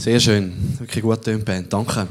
Sehr 0.00 0.18
schön. 0.18 0.54
Wirklich 0.78 1.04
gut 1.04 1.22
tönt, 1.22 1.44
Band. 1.44 1.70
Danke. 1.70 2.08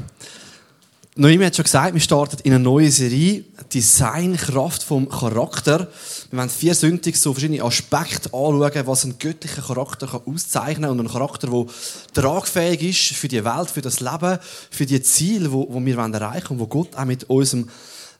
Noemi 1.16 1.44
hat 1.44 1.56
schon 1.56 1.64
gesagt, 1.64 1.92
wir 1.92 2.00
starten 2.00 2.36
in 2.44 2.52
eine 2.52 2.62
neue 2.62 2.88
Serie. 2.88 3.42
Design, 3.74 4.36
Kraft 4.36 4.84
vom 4.84 5.08
Charakter. 5.08 5.88
Wir 6.30 6.38
werden 6.38 6.50
vier 6.50 6.76
Sündig 6.76 7.16
so 7.16 7.32
verschiedene 7.32 7.64
Aspekte 7.64 8.28
anschauen, 8.32 8.86
was 8.86 9.04
ein 9.04 9.18
göttlicher 9.18 9.62
Charakter 9.62 10.22
auszeichnen 10.24 10.88
kann. 10.88 11.00
Und 11.00 11.06
ein 11.06 11.12
Charakter, 11.12 11.48
der 11.48 11.66
tragfähig 12.14 12.80
ist 12.80 13.18
für 13.18 13.26
die 13.26 13.44
Welt, 13.44 13.68
für 13.68 13.82
das 13.82 13.98
Leben, 13.98 14.38
für 14.70 14.86
die 14.86 15.02
Ziele, 15.02 15.48
die 15.48 15.86
wir 15.86 15.98
erreichen 15.98 16.50
wollen 16.50 16.60
und 16.60 16.60
wo 16.60 16.66
Gott 16.68 16.94
auch 16.94 17.04
mit 17.06 17.24
unserem 17.24 17.68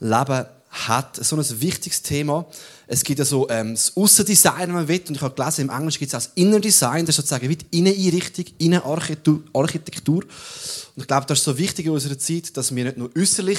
Leben 0.00 0.46
hat. 0.70 1.16
So 1.24 1.36
ein 1.36 1.60
wichtiges 1.60 2.02
Thema. 2.02 2.46
Es 2.86 3.04
gibt 3.04 3.18
ja 3.18 3.24
so 3.24 3.48
ähm, 3.50 3.74
das 3.74 3.96
Aussendesign, 3.96 4.68
wenn 4.68 4.72
man 4.72 4.88
will. 4.88 5.02
Und 5.08 5.16
ich 5.16 5.20
habe 5.20 5.34
gelesen, 5.34 5.62
im 5.62 5.70
Englischen 5.70 5.98
gibt 5.98 6.12
es 6.12 6.14
auch 6.14 6.22
das 6.22 6.32
Inner 6.34 6.60
Design. 6.60 7.06
Das 7.06 7.10
ist 7.10 7.16
sozusagen 7.16 7.48
wie 7.48 7.56
die 7.56 7.78
Inneneinrichtung, 7.78 8.44
Innenarchitektur. 8.58 10.22
Und 10.22 11.02
ich 11.02 11.06
glaube, 11.06 11.26
das 11.26 11.38
ist 11.38 11.44
so 11.44 11.58
wichtig 11.58 11.86
in 11.86 11.92
unserer 11.92 12.18
Zeit, 12.18 12.56
dass 12.56 12.74
wir 12.74 12.84
nicht 12.84 12.96
nur 12.96 13.10
äußerlich 13.16 13.58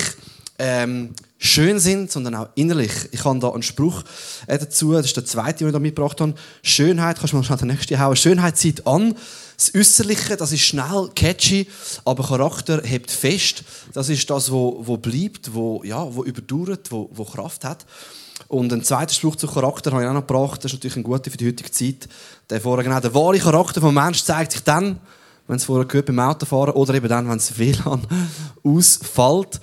ähm, 0.59 1.15
schön 1.39 1.79
sind, 1.79 2.11
sondern 2.11 2.35
auch 2.35 2.49
innerlich. 2.55 2.91
Ich 3.11 3.25
habe 3.25 3.39
da 3.39 3.49
einen 3.49 3.63
Spruch 3.63 4.03
äh, 4.47 4.59
dazu, 4.59 4.93
das 4.93 5.07
ist 5.07 5.17
der 5.17 5.25
zweite, 5.25 5.59
den 5.59 5.67
ich 5.67 5.73
da 5.73 5.79
mitgebracht 5.79 6.21
habe. 6.21 6.35
Schönheit, 6.61 7.17
kannst 7.17 7.33
du 7.33 7.37
mal 7.37 7.43
schnell 7.43 7.57
den 7.57 7.69
nächsten 7.69 7.99
hauen. 7.99 8.15
Schönheit 8.15 8.57
zieht 8.57 8.85
an. 8.85 9.15
Das 9.61 9.75
Äußerliche, 9.75 10.35
das 10.37 10.53
ist 10.53 10.61
schnell, 10.61 11.11
catchy, 11.13 11.67
aber 12.03 12.23
Charakter 12.23 12.81
hebt 12.83 13.11
fest. 13.11 13.63
Das 13.93 14.09
ist 14.09 14.27
das, 14.27 14.51
wo, 14.51 14.81
wo 14.81 14.97
bleibt, 14.97 15.53
wo, 15.53 15.83
ja, 15.83 16.03
wo 16.15 16.23
überdauert, 16.23 16.91
wo, 16.91 17.11
wo 17.13 17.23
Kraft 17.23 17.63
hat. 17.63 17.85
Und 18.47 18.73
ein 18.73 18.83
zweiter 18.83 19.13
Spruch 19.13 19.35
zu 19.35 19.45
Charakter 19.45 19.91
habe 19.91 20.01
ich 20.01 20.09
auch 20.09 20.15
noch 20.15 20.25
gebracht. 20.25 20.63
Das 20.63 20.71
ist 20.71 20.79
natürlich 20.79 20.97
ein 20.97 21.03
guter 21.03 21.29
für 21.29 21.37
die 21.37 21.47
heutige 21.47 21.69
Zeit. 21.69 22.09
Der 22.49 22.59
vorher 22.59 22.83
genau, 22.83 23.13
wahre 23.13 23.37
Charakter 23.37 23.79
des 23.79 23.91
Menschen 23.91 24.25
zeigt 24.25 24.53
sich 24.53 24.63
dann, 24.63 24.99
wenn 25.45 25.57
es 25.57 25.65
vorher 25.65 25.85
gehört 25.85 26.07
beim 26.07 26.17
Autofahren 26.17 26.73
oder 26.73 26.95
eben 26.95 27.07
dann, 27.07 27.29
wenn 27.29 27.37
es 27.37 27.55
WLAN 27.59 28.01
ausfällt. 28.63 29.61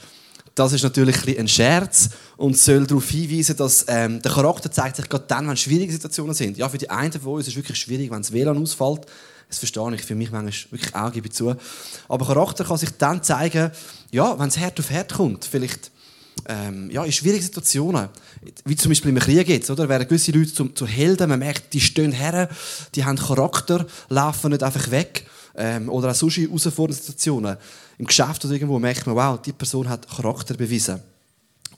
Das 0.54 0.72
ist 0.74 0.84
natürlich 0.84 1.36
ein 1.36 1.48
Scherz 1.48 2.10
und 2.36 2.56
soll 2.56 2.86
darauf 2.86 3.08
hinweisen, 3.08 3.56
dass 3.56 3.84
ähm, 3.88 4.22
der 4.22 4.30
Charakter 4.30 4.70
zeigt 4.70 4.94
sich 4.94 5.08
gerade 5.08 5.24
dann, 5.26 5.48
wenn 5.48 5.56
schwierige 5.56 5.92
Situationen 5.92 6.34
sind. 6.34 6.56
Ja, 6.56 6.68
für 6.68 6.78
die 6.78 6.88
einen 6.88 7.12
von 7.12 7.32
uns 7.32 7.48
ist 7.48 7.54
es 7.54 7.56
wirklich 7.56 7.78
schwierig, 7.78 8.12
wenn 8.12 8.22
das 8.22 8.32
WLAN 8.32 8.62
ausfällt. 8.62 9.06
Das 9.48 9.58
verstehe 9.58 9.94
ich 9.94 10.02
für 10.02 10.14
mich 10.14 10.30
manchmal 10.30 10.72
wirklich 10.72 10.94
auch, 10.94 11.12
gebe 11.12 11.26
ich 11.26 11.32
zu. 11.32 11.54
Aber 12.08 12.26
Charakter 12.26 12.64
kann 12.64 12.76
sich 12.76 12.90
dann 12.98 13.22
zeigen, 13.22 13.70
ja, 14.10 14.38
wenn 14.38 14.48
es 14.48 14.58
Herd 14.58 14.78
auf 14.78 14.90
Herd 14.90 15.14
kommt. 15.14 15.44
Vielleicht 15.44 15.90
ähm, 16.46 16.90
ja, 16.90 17.04
in 17.04 17.12
schwierigen 17.12 17.42
Situationen, 17.42 18.08
wie 18.64 18.76
zum 18.76 18.90
Beispiel 18.90 19.10
im 19.10 19.18
Krieg 19.18 19.48
jetzt, 19.48 19.70
oder? 19.70 19.88
Werden 19.88 20.06
gewisse 20.06 20.32
Leute 20.32 20.52
zum, 20.52 20.74
zu 20.74 20.86
Helden, 20.86 21.28
man 21.28 21.38
merkt, 21.38 21.72
die 21.72 21.80
stehen 21.80 22.12
her, 22.12 22.48
die 22.94 23.04
haben 23.04 23.16
Charakter, 23.16 23.86
laufen 24.08 24.50
nicht 24.50 24.62
einfach 24.62 24.90
weg. 24.90 25.26
Ähm, 25.56 25.88
oder 25.88 26.10
auch 26.10 26.14
sonst 26.14 26.38
in 26.38 26.46
herausfordernden 26.46 26.96
Situationen. 26.96 27.56
Im 27.98 28.06
Geschäft 28.06 28.44
oder 28.44 28.54
irgendwo 28.54 28.78
merkt 28.78 29.06
man, 29.06 29.16
wow, 29.16 29.40
die 29.40 29.52
Person 29.52 29.88
hat 29.88 30.08
Charakter 30.08 30.54
bewiesen. 30.54 31.00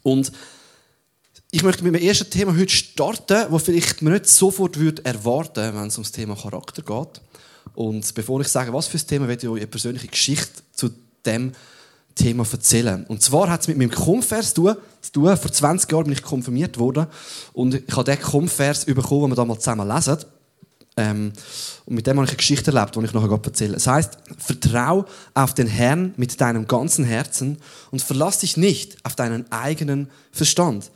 Und 0.02 0.30
ich 1.50 1.62
möchte 1.62 1.82
mit 1.82 1.94
dem 1.94 2.06
ersten 2.06 2.30
Thema 2.30 2.54
heute 2.56 2.70
starten, 2.70 3.46
wo 3.48 3.58
vielleicht 3.58 4.02
man 4.02 4.12
nicht 4.12 4.28
sofort 4.28 4.78
würde 4.78 5.04
erwarten, 5.04 5.74
wenn 5.74 5.88
es 5.88 5.96
um 5.96 6.04
das 6.04 6.12
Thema 6.12 6.36
Charakter 6.36 6.82
geht. 6.82 7.20
Und 7.80 8.14
bevor 8.14 8.42
ich 8.42 8.48
sage, 8.48 8.74
was 8.74 8.88
für 8.88 8.98
ein 8.98 9.06
Thema, 9.06 9.26
werde 9.26 9.46
ich 9.46 9.48
euch 9.48 9.60
eine 9.62 9.66
persönliche 9.66 10.08
Geschichte 10.08 10.60
zu 10.70 10.90
dem 11.24 11.52
Thema 12.14 12.44
erzählen. 12.52 13.06
Und 13.08 13.22
zwar 13.22 13.48
hat 13.48 13.62
es 13.62 13.68
mit 13.68 13.78
meinem 13.78 13.90
Kumvers 13.90 14.52
zu 14.52 14.74
tun. 15.14 15.34
Vor 15.34 15.50
20 15.50 15.90
Jahren 15.90 16.04
bin 16.04 16.12
ich 16.12 16.22
konfirmiert 16.22 16.76
worden 16.76 17.06
und 17.54 17.76
ich 17.76 17.96
habe 17.96 18.04
diesen 18.04 18.20
Kumvers 18.22 18.84
bekommen, 18.84 19.22
den 19.22 19.30
wir 19.30 19.36
damals 19.36 19.60
zusammen 19.60 19.88
lesen. 19.88 20.18
Ähm, 20.98 21.32
und 21.86 21.94
mit 21.94 22.06
dem 22.06 22.18
habe 22.18 22.26
ich 22.26 22.32
eine 22.32 22.36
Geschichte 22.36 22.70
erlebt, 22.70 22.96
die 22.96 23.00
ich 23.02 23.14
nachher 23.14 23.40
erzähle. 23.42 23.72
Das 23.72 23.86
heißt, 23.86 24.18
vertrau 24.36 25.06
auf 25.32 25.54
den 25.54 25.66
Herrn 25.66 26.12
mit 26.18 26.38
deinem 26.38 26.66
ganzen 26.66 27.06
Herzen 27.06 27.56
und 27.90 28.02
verlass 28.02 28.40
dich 28.40 28.58
nicht 28.58 28.98
auf 29.06 29.14
deinen 29.14 29.50
eigenen 29.50 30.10
Verstand. 30.32 30.90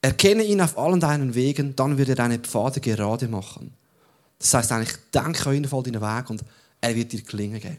Erkenne 0.00 0.44
ihn 0.44 0.60
auf 0.60 0.78
allen 0.78 1.00
deinen 1.00 1.34
Wegen, 1.34 1.74
dann 1.74 1.98
wird 1.98 2.10
er 2.10 2.14
deine 2.14 2.38
Pfade 2.38 2.78
gerade 2.78 3.26
machen. 3.26 3.72
Das 4.38 4.54
heißt 4.54 4.72
eigentlich, 4.72 4.96
denke 5.12 5.48
an 5.48 5.56
ihn, 5.56 5.64
fall 5.64 5.82
deinen 5.82 6.00
Weg 6.00 6.30
und 6.30 6.42
er 6.80 6.94
wird 6.94 7.12
dir 7.12 7.22
gelingen 7.22 7.60
geben. 7.60 7.78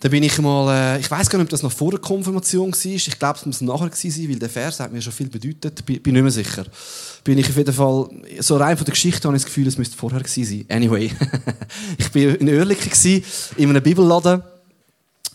Da 0.00 0.08
bin 0.08 0.22
ich 0.22 0.38
mal, 0.38 0.96
äh, 0.96 1.00
ich 1.00 1.10
weiß 1.10 1.28
gar 1.28 1.38
nicht, 1.38 1.46
ob 1.46 1.50
das 1.50 1.64
noch 1.64 1.72
vor 1.72 1.90
der 1.90 1.98
Konfirmation 1.98 2.70
war. 2.70 2.84
Ich 2.84 3.18
glaube, 3.18 3.36
es 3.36 3.46
muss 3.46 3.60
nachher 3.60 3.90
sein, 3.92 4.28
weil 4.28 4.38
der 4.38 4.48
Vers 4.48 4.78
hat 4.78 4.92
mir 4.92 5.02
schon 5.02 5.12
viel 5.12 5.28
bedeutet. 5.28 5.84
Bin, 5.84 6.00
bin 6.00 6.14
nicht 6.14 6.22
mehr 6.22 6.30
sicher. 6.30 6.64
Bin 7.24 7.36
ich 7.36 7.48
auf 7.48 7.56
jeden 7.56 7.72
Fall, 7.72 8.08
so 8.38 8.56
rein 8.58 8.76
von 8.76 8.84
der 8.84 8.92
Geschichte 8.92 9.26
habe 9.26 9.36
ich 9.36 9.42
das 9.42 9.46
Gefühl, 9.46 9.66
es 9.66 9.76
müsste 9.76 9.96
vorher 9.96 10.20
gewesen 10.20 10.44
sein. 10.44 10.64
Anyway. 10.68 11.10
ich 11.98 12.12
bin 12.12 12.36
in 12.36 12.48
Oerlikon 12.48 13.22
in 13.56 13.70
einem 13.70 13.82
Bibelladen. 13.82 14.42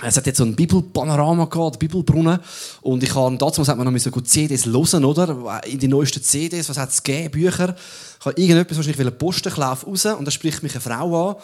Es 0.02 0.18
hat 0.18 0.26
jetzt 0.26 0.38
so 0.38 0.44
ein 0.44 0.56
Bibelpanorama 0.56 1.46
gehabt, 1.46 1.78
Bibelbrunnen. 1.78 2.40
Und 2.82 3.04
ich 3.04 3.14
habe, 3.14 3.38
damals 3.38 3.68
hat 3.68 3.78
man 3.78 3.92
noch 3.92 4.00
so 4.00 4.10
gut 4.10 4.28
CDs 4.28 4.66
hören, 4.66 5.06
oder? 5.06 5.62
In 5.66 5.78
die 5.78 5.88
neuesten 5.88 6.24
CDs, 6.24 6.70
was 6.70 6.78
hat 6.78 6.90
es 6.90 7.04
gegeben? 7.04 7.32
Bücher. 7.32 7.76
Ich 8.20 8.26
habe 8.26 8.42
irgendetwas 8.42 8.78
wahrscheinlich 8.78 9.02
einen 9.02 9.18
Postenklauf 9.18 9.86
raus 9.86 10.06
und 10.06 10.26
da 10.26 10.32
spricht 10.32 10.64
mich 10.64 10.74
eine 10.74 10.82
Frau 10.82 11.30
an 11.30 11.36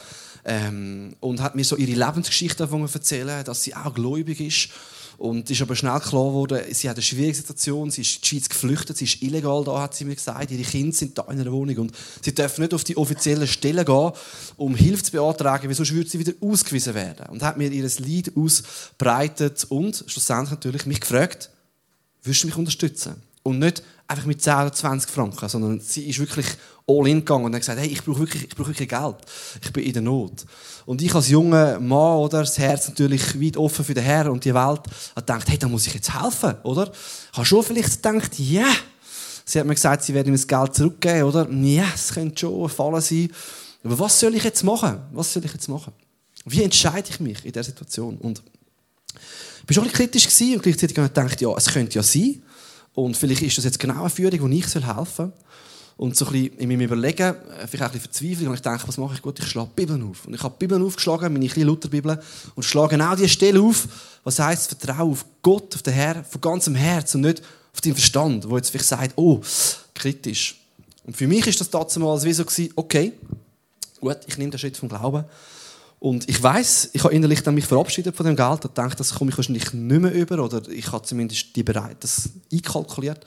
ähm, 0.46 1.16
und 1.20 1.42
hat 1.42 1.56
mir 1.56 1.64
so 1.64 1.76
ihre 1.76 1.92
Lebensgeschichte 1.92 2.64
angefangen 2.64 2.90
erzählen, 2.92 3.44
dass 3.44 3.64
sie 3.64 3.76
auch 3.76 3.94
gläubig 3.94 4.40
ist. 4.40 4.70
Und 5.19 5.50
es 5.50 5.57
ist 5.57 5.62
aber 5.62 5.75
schnell 5.75 6.00
klar 6.00 6.30
geworden, 6.30 6.62
sie 6.72 6.90
hat 6.90 6.96
eine 6.96 7.03
schwierige 7.03 7.35
Situation, 7.35 7.91
sie 7.91 8.02
ist 8.02 8.16
in 8.16 8.22
die 8.22 8.28
Schweiz 8.30 8.47
geflüchtet, 8.47 8.96
sie 8.96 9.03
ist 9.03 9.22
illegal 9.22 9.66
da, 9.66 9.81
hat 9.81 9.94
sie 9.94 10.06
mir 10.06 10.16
gesagt, 10.16 10.50
ihre 10.50 10.63
Kinder 10.63 10.96
sind 10.96 11.18
da 11.18 11.24
in 11.24 11.41
einer 11.41 11.52
Wohnung 11.52 11.78
und 11.78 11.91
sie 12.22 12.34
dürfen 12.34 12.62
nicht 12.62 12.74
auf 12.74 12.85
die 12.85 12.96
offiziellen 12.96 13.46
Stellen 13.46 13.84
gehen, 13.84 14.12
um 14.56 14.75
Hilfe 14.75 15.03
zu 15.03 15.12
beantragen, 15.12 15.74
sonst 15.74 15.94
würde 15.94 16.09
sie 16.09 16.19
wieder 16.19 16.31
ausgewiesen 16.40 16.94
werden. 16.94 17.25
Und 17.31 17.44
hat 17.44 17.58
mir 17.58 17.69
ihr 17.69 17.90
Lied 17.97 18.31
ausbreitet 18.38 19.66
und 19.68 20.06
schlussendlich 20.08 20.52
natürlich 20.52 20.85
mich 20.85 21.02
gefragt, 21.02 21.50
willst 22.24 22.44
du 22.44 22.47
mich 22.47 22.56
unterstützen? 22.56 23.16
Und 23.44 23.59
nicht 23.59 23.84
einfach 24.09 24.25
mit 24.25 24.42
10 24.42 24.53
oder 24.53 24.74
20 24.74 25.09
Franken, 25.09 25.47
sondern 25.47 25.80
sie 25.80 26.09
ist 26.09 26.20
wirklich 26.20 26.47
all 26.88 27.08
in 27.08 27.20
gegangen 27.20 27.46
und 27.46 27.53
hat 27.53 27.62
gesagt, 27.62 27.80
hey, 27.80 27.88
ich 27.88 28.03
brauche 28.03 28.20
wirklich, 28.20 28.46
ich 28.46 28.56
brauche 28.56 28.70
wirklich 28.70 28.90
Geld. 28.90 29.16
Ich 29.62 29.72
bin 29.72 29.84
in 29.84 29.94
der 29.94 30.02
Not. 30.02 30.46
Und 30.88 31.02
ich 31.02 31.14
als 31.14 31.30
junger 31.30 31.80
Mann, 31.80 32.18
oder, 32.18 32.40
das 32.40 32.58
Herz 32.58 32.90
natürlich 32.90 33.40
weit 33.40 33.56
offen 33.56 33.86
für 33.86 33.94
den 33.94 34.03
Herrn 34.03 34.30
und 34.30 34.44
die 34.44 34.53
Welt, 34.53 34.58
habe 34.58 34.81
gedacht, 35.16 35.47
hey, 35.47 35.59
da 35.59 35.68
muss 35.68 35.86
ich 35.86 35.94
jetzt 35.94 36.12
helfen, 36.12 36.56
oder? 36.64 36.92
Ich 37.31 37.38
habe 37.38 37.46
schon 37.46 37.64
vielleicht 37.64 38.02
gedacht, 38.02 38.40
ja. 38.40 38.62
Yeah. 38.62 38.75
Sie 39.46 39.59
hat 39.59 39.66
mir 39.66 39.75
gesagt, 39.75 40.03
sie 40.03 40.14
werden 40.14 40.31
mir 40.31 40.38
das 40.38 40.47
Geld 40.47 40.76
zurückgeben, 40.76 41.24
oder? 41.24 41.50
Ja, 41.50 41.86
es 41.94 42.14
könnte 42.14 42.40
schon 42.40 42.64
ein 42.64 42.70
Fall 42.70 43.02
sein. 43.02 43.31
Aber 43.84 43.97
was 43.97 44.20
soll 44.20 44.36
ich 44.36 44.44
jetzt 44.44 44.64
machen? 44.64 45.00
Was 45.12 45.34
soll 45.34 45.46
ich 45.46 45.53
jetzt 45.53 45.68
machen? 45.68 45.94
Wie 46.46 46.64
entscheide 46.64 47.09
ich 47.09 47.20
mich 47.20 47.46
in 47.46 47.52
dieser 47.52 47.64
Situation? 47.64 48.18
Und 48.18 48.44
ich 49.68 49.76
war 49.78 49.84
schon 49.84 49.84
ein 49.84 49.91
bisschen 49.91 50.22
kritisch 50.30 50.56
und 50.56 50.64
gleichzeitig 50.64 50.97
habe 50.97 51.08
ich 51.08 51.14
gedacht, 51.14 51.41
ja, 51.41 51.56
es 51.56 51.66
könnte 51.66 51.96
ja 51.96 52.03
sein. 52.03 52.41
Und 53.06 53.16
vielleicht 53.16 53.42
ist 53.42 53.58
das 53.58 53.66
jetzt 53.66 53.80
genau 53.80 54.02
eine 54.02 54.10
Führung, 54.10 54.52
die 54.52 54.60
ich 54.60 54.76
helfen 54.76 55.06
soll. 55.16 55.34
Und 55.96 56.16
so 56.16 56.26
ein 56.28 56.32
bisschen 56.32 56.58
in 56.58 56.70
meinem 56.70 56.82
Überlegen, 56.82 57.36
äh, 57.36 57.68
vielleicht 57.68 57.84
auch 57.84 57.88
ein 57.88 58.00
bisschen 58.00 58.02
Verzweiflung, 58.12 58.48
und 58.50 58.56
ich 58.56 58.62
denke, 58.62 58.88
was 58.88 58.98
mache 58.98 59.16
ich 59.16 59.22
gut? 59.22 59.38
Ich 59.40 59.48
schlage 59.48 59.70
Bibeln 59.76 60.10
auf. 60.10 60.26
Und 60.26 60.34
ich 60.34 60.44
habe 60.44 60.56
Bibeln 60.58 60.82
aufgeschlagen, 60.82 61.32
meine 61.34 61.48
kleine 61.48 61.66
Lutherbibel, 61.66 62.22
und 62.56 62.64
schlage 62.64 62.98
genau 62.98 63.16
diese 63.16 63.28
Stelle 63.28 63.62
auf, 63.62 63.88
was 64.24 64.40
heisst, 64.40 64.70
vertraue 64.70 65.12
auf 65.12 65.26
Gott, 65.42 65.76
auf 65.76 65.82
den 65.82 65.94
Herrn, 65.94 66.24
von 66.24 66.40
ganzem 66.40 66.76
Herz 66.76 67.16
und 67.16 67.22
nicht 67.22 67.42
auf 67.74 67.82
deinen 67.82 67.96
Verstand, 67.96 68.50
wo 68.50 68.56
jetzt 68.56 68.70
vielleicht 68.70 68.88
sagt, 68.88 69.14
oh, 69.18 69.42
kritisch. 69.94 70.59
Und 71.04 71.18
für 71.18 71.28
mich 71.28 71.46
ist 71.48 71.59
das 71.59 71.70
damals 71.70 72.24
wie 72.24 72.34
so 72.34 72.46
okay, 72.76 73.14
gut, 74.00 74.20
ich 74.26 74.38
nehme 74.38 74.52
den 74.52 74.59
Schritt 74.59 74.78
vom 74.78 74.88
Glauben. 74.88 75.26
Und 76.00 76.30
ich 76.30 76.42
weiß, 76.42 76.92
ich 76.94 77.04
habe 77.04 77.14
innerlich 77.14 77.44
dann 77.44 77.56
mich 77.56 77.66
verabschiedet 77.66 78.16
von 78.16 78.26
dem 78.26 78.36
Geld 78.36 78.66
und 78.66 78.78
dachte, 78.78 78.96
das 78.96 79.14
komme 79.14 79.32
ich 79.32 79.38
wahrscheinlich 79.38 79.74
nicht 79.74 80.02
mehr 80.02 80.14
über 80.14 80.42
oder 80.44 80.68
ich 80.70 80.90
habe 80.92 81.06
zumindest 81.06 81.54
die 81.56 81.64
bereit, 81.64 81.98
das 82.00 82.30
einkalkuliert. 82.52 83.26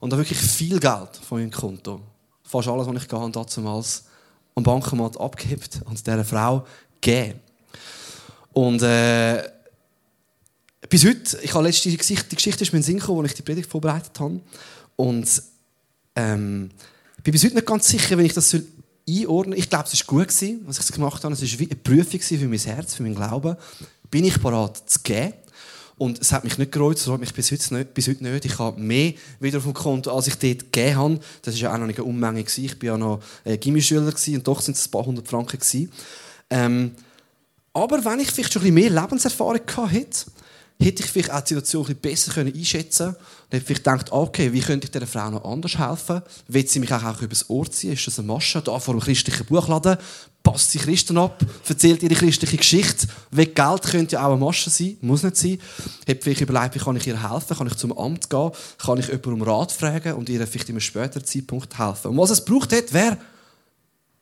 Und 0.00 0.10
da 0.12 0.16
wirklich 0.16 0.38
viel 0.38 0.80
Geld 0.80 1.16
von 1.28 1.38
meinem 1.38 1.50
Konto. 1.50 2.00
Fast 2.42 2.68
alles, 2.68 2.86
was 2.86 3.02
ich 3.02 3.12
hatte, 3.12 3.54
damals 3.56 4.04
am 4.54 4.62
Bankomat 4.62 5.20
abgehebt 5.20 5.80
und 5.84 6.04
dieser 6.04 6.24
Frau 6.24 6.66
gegeben. 7.00 7.40
Und 8.52 8.82
äh, 8.82 9.42
bis 10.88 11.04
heute, 11.04 11.38
ich 11.42 11.54
habe 11.54 11.64
letzte 11.64 11.94
Geschichte, 11.96 12.28
die 12.30 12.36
Geschichte 12.36 12.64
ist 12.64 12.72
mir 12.72 12.78
in 12.78 12.82
den 12.82 12.86
Sinn 12.86 12.98
gekommen, 12.98 13.20
als 13.20 13.32
ich 13.32 13.36
die 13.36 13.42
Predigt 13.42 13.70
vorbereitet 13.70 14.18
habe. 14.18 14.40
Und 14.96 15.42
ähm, 16.16 16.70
ich 17.16 17.22
bin 17.22 17.32
bis 17.32 17.44
heute 17.44 17.54
nicht 17.54 17.66
ganz 17.66 17.88
sicher, 17.88 18.18
wenn 18.18 18.26
ich 18.26 18.32
das 18.32 18.56
einordnen 19.08 19.58
Ich 19.58 19.70
glaube, 19.70 19.88
es 19.90 20.08
war 20.08 20.16
gut, 20.18 20.28
was 20.66 20.78
ich 20.78 20.92
gemacht 20.92 21.24
habe. 21.24 21.34
Es 21.34 21.42
war 21.42 21.58
wie 21.58 21.66
eine 21.66 21.76
Prüfung 21.76 22.20
für 22.20 22.48
mein 22.48 22.58
Herz, 22.58 22.94
für 22.94 23.02
meinen 23.02 23.14
Glauben. 23.14 23.56
Bin 24.10 24.24
ich 24.24 24.38
bereit 24.40 24.82
zu 24.86 25.00
geben? 25.02 25.34
Und 25.98 26.20
es 26.20 26.30
hat 26.30 26.44
mich 26.44 26.56
nicht 26.56 26.70
gereut, 26.70 26.96
es 26.96 27.08
hat 27.08 27.18
mich 27.18 27.34
bis 27.34 27.50
heute 27.50 27.74
nicht. 27.74 27.92
Bis 27.92 28.06
heute 28.06 28.22
nicht. 28.22 28.44
Ich 28.44 28.58
habe 28.58 28.80
mehr 28.80 29.14
wieder 29.40 29.58
auf 29.58 29.64
dem 29.64 29.74
Konto, 29.74 30.14
als 30.14 30.28
ich 30.28 30.36
dort 30.36 30.72
gegeben 30.72 30.96
habe. 30.96 31.20
Das 31.42 31.54
war 31.54 31.60
ja 31.60 31.74
auch 31.74 31.78
noch 31.78 31.88
eine 31.88 32.04
Unmenge. 32.04 32.40
Ich 32.40 32.76
war 32.76 32.84
ja 32.84 32.96
noch 32.96 33.20
äh, 33.44 33.58
Gimmischüler 33.58 34.02
und 34.02 34.46
doch 34.46 34.60
sind 34.60 34.76
es 34.76 34.86
ein 34.86 34.90
paar 34.92 35.04
hundert 35.04 35.26
Franken. 35.26 35.58
Ähm, 36.50 36.92
aber 37.72 38.04
wenn 38.04 38.20
ich 38.20 38.30
vielleicht 38.30 38.52
schon 38.52 38.62
ein 38.62 38.74
bisschen 38.74 38.92
mehr 38.92 39.02
Lebenserfahrung 39.02 39.60
hatte, 39.76 40.26
ich 40.78 41.06
vielleicht 41.06 41.32
auch 41.32 41.40
die 41.40 41.54
Situation 41.54 41.86
ein 41.86 41.96
bisschen 41.96 42.34
besser 42.34 42.40
einschätzen 42.40 43.04
können. 43.04 43.16
Und 43.16 43.54
hätte 43.54 43.66
vielleicht 43.66 43.84
gedacht, 43.84 44.12
okay, 44.12 44.52
wie 44.52 44.60
könnte 44.60 44.86
ich 44.86 44.90
dieser 44.92 45.06
Frau 45.06 45.30
noch 45.30 45.44
anders 45.44 45.76
helfen? 45.76 46.22
Will 46.46 46.66
sie 46.66 46.78
mich 46.78 46.92
auch, 46.92 47.02
auch 47.02 47.20
übers 47.20 47.50
Ohr 47.50 47.68
ziehen? 47.70 47.94
Ist 47.94 48.06
das 48.06 48.18
eine 48.18 48.28
Masche? 48.28 48.62
Da 48.62 48.78
vor 48.78 48.94
einem 48.94 49.02
christlichen 49.02 49.44
Buchladen 49.46 49.98
passt 50.42 50.70
sie 50.70 50.78
Christen 50.78 51.18
ab, 51.18 51.44
erzählt 51.68 52.02
ihre 52.02 52.14
christliche 52.14 52.56
Geschichte. 52.56 53.08
Weg 53.32 53.54
Geld 53.54 53.82
könnte 53.82 54.14
ja 54.14 54.26
auch 54.26 54.32
eine 54.32 54.40
Masche 54.40 54.70
sein, 54.70 54.96
muss 55.00 55.22
nicht 55.22 55.36
sein. 55.36 55.58
Habe 56.08 56.20
vielleicht 56.22 56.40
überlegt, 56.42 56.74
wie 56.76 56.78
kann 56.78 56.96
ich 56.96 57.06
ihr 57.06 57.30
helfen? 57.30 57.56
Kann 57.56 57.66
ich 57.66 57.74
zum 57.74 57.96
Amt 57.98 58.30
gehen? 58.30 58.50
Kann 58.78 58.98
ich 58.98 59.08
jemanden 59.08 59.32
um 59.32 59.42
Rat 59.42 59.72
fragen 59.72 60.14
und 60.14 60.28
ihr 60.28 60.46
vielleicht 60.46 60.68
in 60.68 60.76
einem 60.76 60.80
späteren 60.80 61.24
Zeitpunkt 61.24 61.76
helfen? 61.78 62.12
Und 62.12 62.18
was 62.18 62.30
es 62.30 62.44
braucht 62.44 62.72
hat, 62.72 62.92
wäre 62.92 63.18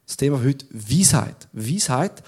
das 0.06 0.16
Thema 0.16 0.42
heute 0.42 0.64
Weisheit. 0.70 1.48
Weisheit. 1.52 2.22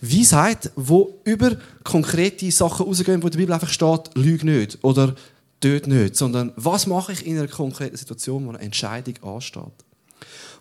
Weisheit, 0.00 0.70
wo 0.76 1.20
über 1.24 1.56
konkrete 1.84 2.50
Sachen 2.50 2.86
rausgehen, 2.86 3.22
wo 3.22 3.26
in 3.26 3.32
der 3.32 3.38
Bibel 3.38 3.52
einfach 3.52 3.68
steht, 3.68 4.10
lüg 4.14 4.44
nicht 4.44 4.78
oder 4.82 5.14
töt 5.60 5.86
nicht, 5.86 6.16
sondern 6.16 6.52
was 6.56 6.86
mache 6.86 7.12
ich 7.12 7.26
in 7.26 7.38
einer 7.38 7.48
konkreten 7.48 7.96
Situation, 7.96 8.46
wo 8.46 8.50
eine 8.50 8.60
Entscheidung 8.60 9.14
ansteht. 9.22 9.62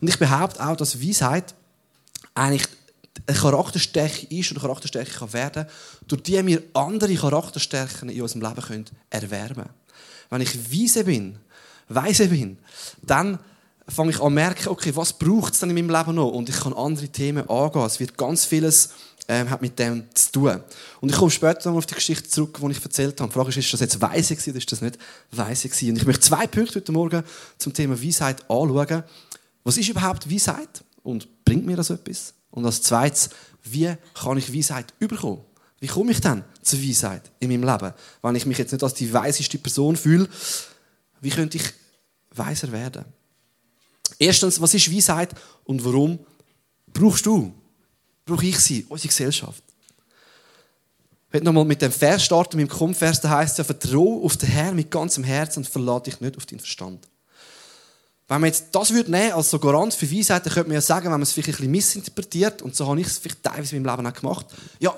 Und 0.02 0.08
ich 0.08 0.20
behaupte 0.20 0.66
auch, 0.66 0.76
dass 0.76 1.02
Weisheit 1.02 1.54
eigentlich 2.36 2.68
eine 3.28 3.38
Charakterstärke 3.38 4.28
ist 4.28 4.52
oder 4.52 4.62
Charakterstärke 4.62 5.12
kann 5.12 5.34
werden, 5.34 5.66
durch 6.08 6.24
die 6.24 6.46
wir 6.46 6.64
andere 6.74 7.16
Charakterstärken 7.16 8.10
in 8.10 8.22
unserem 8.22 8.42
Leben 8.42 8.62
können 8.62 8.86
erwärmen 9.10 9.56
können. 9.56 9.70
Wenn 10.30 10.42
ich 10.42 10.72
weise 10.72 11.04
bin, 11.04 11.38
weise 11.88 12.28
bin, 12.28 12.58
dann 13.02 13.40
fange 13.88 14.12
ich 14.12 14.18
an 14.18 14.28
zu 14.28 14.30
merken, 14.30 14.70
okay, 14.70 14.96
was 14.96 15.14
braucht 15.14 15.54
es 15.54 15.60
dann 15.60 15.70
in 15.70 15.76
meinem 15.76 15.90
Leben 15.90 16.16
noch? 16.16 16.30
Und 16.30 16.50
ich 16.50 16.60
kann 16.60 16.74
andere 16.74 17.08
Themen 17.08 17.50
angehen. 17.50 17.86
Es 17.86 18.00
wird 18.00 18.18
ganz 18.18 18.46
vieles 18.46 18.92
ähm, 19.30 19.50
hat 19.50 19.62
mit 19.62 19.78
dem 19.78 20.04
zu 20.14 20.32
tun. 20.32 20.60
Und 21.00 21.10
ich 21.10 21.16
komme 21.16 21.30
später 21.30 21.70
noch 21.70 21.78
auf 21.78 21.86
die 21.86 21.94
Geschichte 21.94 22.28
zurück, 22.28 22.60
die 22.60 22.72
ich 22.72 22.84
erzählt 22.84 23.22
habe. 23.22 23.30
Die 23.30 23.34
Frage 23.34 23.50
ist, 23.50 23.58
ist 23.58 23.72
das 23.72 23.80
jetzt 23.80 24.02
weise 24.02 24.36
gewesen 24.36 24.50
oder 24.50 24.58
ist 24.58 24.72
das 24.72 24.82
nicht 24.82 24.98
weise 25.32 25.70
gewesen? 25.70 25.92
Und 25.92 25.98
ich 25.98 26.06
möchte 26.06 26.22
zwei 26.22 26.48
Punkte 26.48 26.76
heute 26.76 26.92
Morgen 26.92 27.24
zum 27.60 27.72
Thema 27.72 28.02
Weisheit 28.04 28.42
anschauen. 28.50 29.04
Was 29.64 29.78
ist 29.78 29.88
überhaupt 29.88 30.30
Weisheit? 30.30 30.84
Und 31.04 31.46
bringt 31.46 31.66
mir 31.66 31.78
das 31.78 31.92
etwas? 31.92 32.34
Und 32.50 32.66
als 32.66 32.82
zweites, 32.82 33.30
wie 33.64 33.96
kann 34.16 34.38
ich 34.38 34.54
Weisheit 34.54 34.94
überkommen? 35.00 35.42
Wie 35.80 35.88
komme 35.88 36.12
ich 36.12 36.22
dann 36.22 36.44
zur 36.64 36.82
Weisheit 36.82 37.32
in 37.40 37.50
meinem 37.50 37.64
Leben? 37.64 37.94
Wenn 38.24 38.36
ich 38.36 38.48
mich 38.48 38.58
jetzt 38.58 38.72
nicht 38.72 38.84
als 38.84 38.96
die 38.96 39.14
weiseste 39.14 39.60
Person 39.60 39.96
fühle, 39.96 40.28
wie 41.22 41.30
könnte 41.30 41.58
ich 41.58 41.64
weiser 42.32 42.72
werden? 42.72 43.06
Erstens, 44.18 44.60
was 44.60 44.74
ist 44.74 44.92
Weisheit 44.92 45.30
und 45.66 45.86
warum 45.86 46.20
brauchst 46.92 47.28
du 47.28 47.54
brauche 48.30 48.46
ich 48.46 48.60
sie, 48.60 48.86
unsere 48.90 49.10
Gesellschaft. 49.10 49.64
Ich 51.28 51.34
möchte 51.34 51.46
nochmal 51.46 51.66
mit 51.66 51.82
dem 51.82 51.92
Vers 51.92 52.24
starten, 52.24 52.58
mit 52.58 52.70
dem 52.70 52.76
Kumpfvers, 52.76 53.22
da 53.22 53.30
heißt 53.30 53.60
ja, 53.60 53.64
vertraue 53.64 54.24
auf 54.24 54.38
den 54.38 54.50
Herrn 54.50 54.76
mit 54.76 54.90
ganzem 54.90 55.24
Herzen 55.24 55.60
und 55.60 55.70
verlade 55.70 56.10
dich 56.10 56.22
nicht 56.22 56.38
auf 56.38 56.46
deinen 56.46 56.60
Verstand. 56.60 57.08
Wenn 58.28 58.42
man 58.42 58.48
jetzt 58.48 58.68
das 58.72 58.94
würde 58.94 59.12
nehmen 59.12 59.34
als 59.34 59.50
so 59.50 59.60
Garant 59.60 59.94
für 59.94 60.12
Weisheit, 60.12 60.46
dann 60.46 60.54
könnte 60.54 60.70
man 60.70 60.76
ja 60.76 60.82
sagen, 60.82 61.06
wenn 61.06 61.12
man 61.12 61.22
es 61.24 61.32
vielleicht 61.32 61.50
ein 61.50 61.54
bisschen 61.54 61.72
missinterpretiert, 61.72 62.62
und 62.62 62.76
so 62.76 62.88
habe 62.88 63.02
ich 63.02 63.08
es 63.08 63.18
vielleicht 63.18 63.44
teilweise 63.44 63.76
in 63.76 63.84
meinem 63.84 63.98
Leben 63.98 64.08
auch 64.08 64.20
gemacht, 64.20 64.46
ja, 64.80 64.96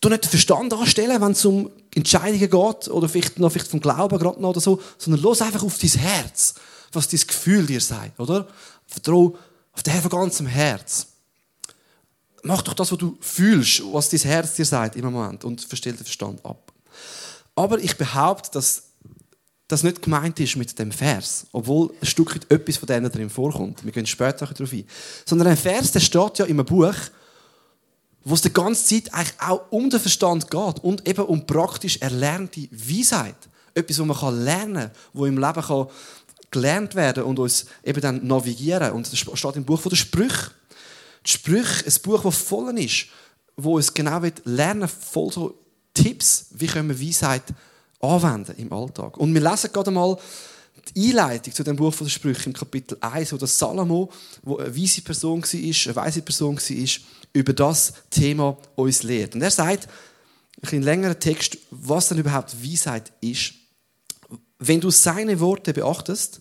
du 0.00 0.08
nicht 0.08 0.24
den 0.24 0.30
Verstand 0.30 0.72
anstellen, 0.72 1.20
wenn 1.20 1.32
es 1.32 1.44
um 1.44 1.70
Entscheidungen 1.94 2.38
geht, 2.38 2.88
oder 2.88 3.08
vielleicht 3.08 3.38
noch 3.38 3.50
vielleicht 3.50 3.70
vom 3.70 3.80
Glauben 3.80 4.18
gerade 4.18 4.40
noch 4.40 4.50
oder 4.50 4.60
so, 4.60 4.80
sondern 4.98 5.22
los 5.22 5.40
einfach 5.42 5.62
auf 5.62 5.78
dein 5.78 5.90
Herz, 5.90 6.54
was 6.92 7.08
dein 7.08 7.20
Gefühl 7.20 7.66
dir 7.66 7.80
sagt, 7.80 8.20
oder? 8.20 8.46
Vertraue 8.86 9.34
auf 9.72 9.82
den 9.82 9.92
Herrn 9.92 10.02
von 10.02 10.20
ganzem 10.20 10.46
Herz 10.46 11.13
mach 12.44 12.62
doch 12.62 12.74
das, 12.74 12.92
was 12.92 12.98
du 12.98 13.16
fühlst, 13.20 13.82
was 13.92 14.08
dein 14.08 14.20
Herz 14.20 14.54
dir 14.54 14.64
sagt 14.64 14.96
im 14.96 15.10
Moment 15.10 15.44
und 15.44 15.60
verstell 15.62 15.94
den 15.94 16.04
Verstand 16.04 16.44
ab. 16.44 16.72
Aber 17.56 17.78
ich 17.78 17.96
behaupte, 17.96 18.50
dass 18.52 18.84
das 19.68 19.82
nicht 19.82 20.02
gemeint 20.02 20.38
ist 20.40 20.56
mit 20.56 20.78
dem 20.78 20.92
Vers, 20.92 21.46
obwohl 21.52 21.90
ein 22.00 22.06
Stück 22.06 22.34
weit 22.34 22.50
etwas 22.50 22.76
von 22.76 22.86
denen 22.86 23.10
drin 23.10 23.30
vorkommt. 23.30 23.84
Wir 23.84 23.92
gehen 23.92 24.06
später 24.06 24.46
darauf 24.46 24.72
ein. 24.72 24.84
Sondern 25.24 25.48
ein 25.48 25.56
Vers, 25.56 25.90
der 25.92 26.00
steht 26.00 26.38
ja 26.38 26.44
in 26.44 26.52
einem 26.52 26.66
Buch, 26.66 26.94
wo 28.24 28.34
es 28.34 28.42
die 28.42 28.52
ganze 28.52 28.84
Zeit 28.84 29.14
eigentlich 29.14 29.40
auch 29.40 29.62
um 29.70 29.88
den 29.88 30.00
Verstand 30.00 30.50
geht 30.50 30.84
und 30.84 31.08
eben 31.08 31.24
um 31.24 31.46
praktisch 31.46 31.98
erlernte 31.98 32.68
Weisheit. 32.70 33.36
Etwas, 33.74 33.98
was 33.98 34.22
man 34.22 34.44
lernen 34.44 34.74
kann, 34.74 34.90
wo 35.12 35.26
im 35.26 35.38
Leben 35.38 35.62
kann 35.62 35.86
gelernt 36.50 36.94
werden 36.94 37.24
und 37.24 37.38
uns 37.38 37.66
eben 37.82 38.00
dann 38.00 38.26
navigieren. 38.26 38.92
Und 38.92 39.10
das 39.10 39.18
steht 39.18 39.56
im 39.56 39.64
Buch 39.64 39.82
der 39.82 39.96
Sprüche. 39.96 40.52
Die 41.26 41.30
Sprüche, 41.30 41.84
ein 41.86 42.02
Buch, 42.02 42.22
das 42.22 42.36
voll 42.36 42.78
ist, 42.78 43.06
wo 43.56 43.78
es 43.78 43.94
genau 43.94 44.20
lernen 44.44 44.88
voll 44.88 45.32
so 45.32 45.58
Tipps, 45.94 46.46
wie 46.50 46.66
können 46.66 46.88
wir 46.88 47.00
Weisheit 47.00 47.44
anwenden 48.00 48.56
im 48.56 48.72
Alltag. 48.72 49.16
Und 49.16 49.32
wir 49.32 49.40
lesen 49.40 49.70
gerade 49.72 49.90
mal 49.90 50.18
die 50.94 51.10
Einleitung 51.10 51.54
zu 51.54 51.62
dem 51.62 51.76
Buch 51.76 51.94
der 51.94 52.08
Sprüche 52.08 52.46
im 52.46 52.52
Kapitel 52.52 52.98
1, 53.00 53.32
wo 53.32 53.36
das 53.36 53.58
Salomo, 53.58 54.10
wo 54.42 54.58
eine 54.58 54.76
weise 54.76 55.02
Person 55.02 55.42
war, 55.42 55.48
eine 55.52 55.96
weise 55.96 56.22
Person 56.22 56.58
war, 56.58 56.88
über 57.32 57.52
das 57.52 57.94
Thema 58.10 58.56
uns 58.74 59.02
lehrt. 59.02 59.34
Und 59.34 59.42
er 59.42 59.50
sagt, 59.50 59.88
ein 60.72 60.82
längerer 60.82 61.18
Text, 61.18 61.58
was 61.70 62.08
denn 62.08 62.18
überhaupt 62.18 62.54
Weisheit 62.62 63.12
ist. 63.20 63.54
Wenn 64.58 64.80
du 64.80 64.90
seine 64.90 65.40
Worte 65.40 65.72
beachtest 65.72 66.40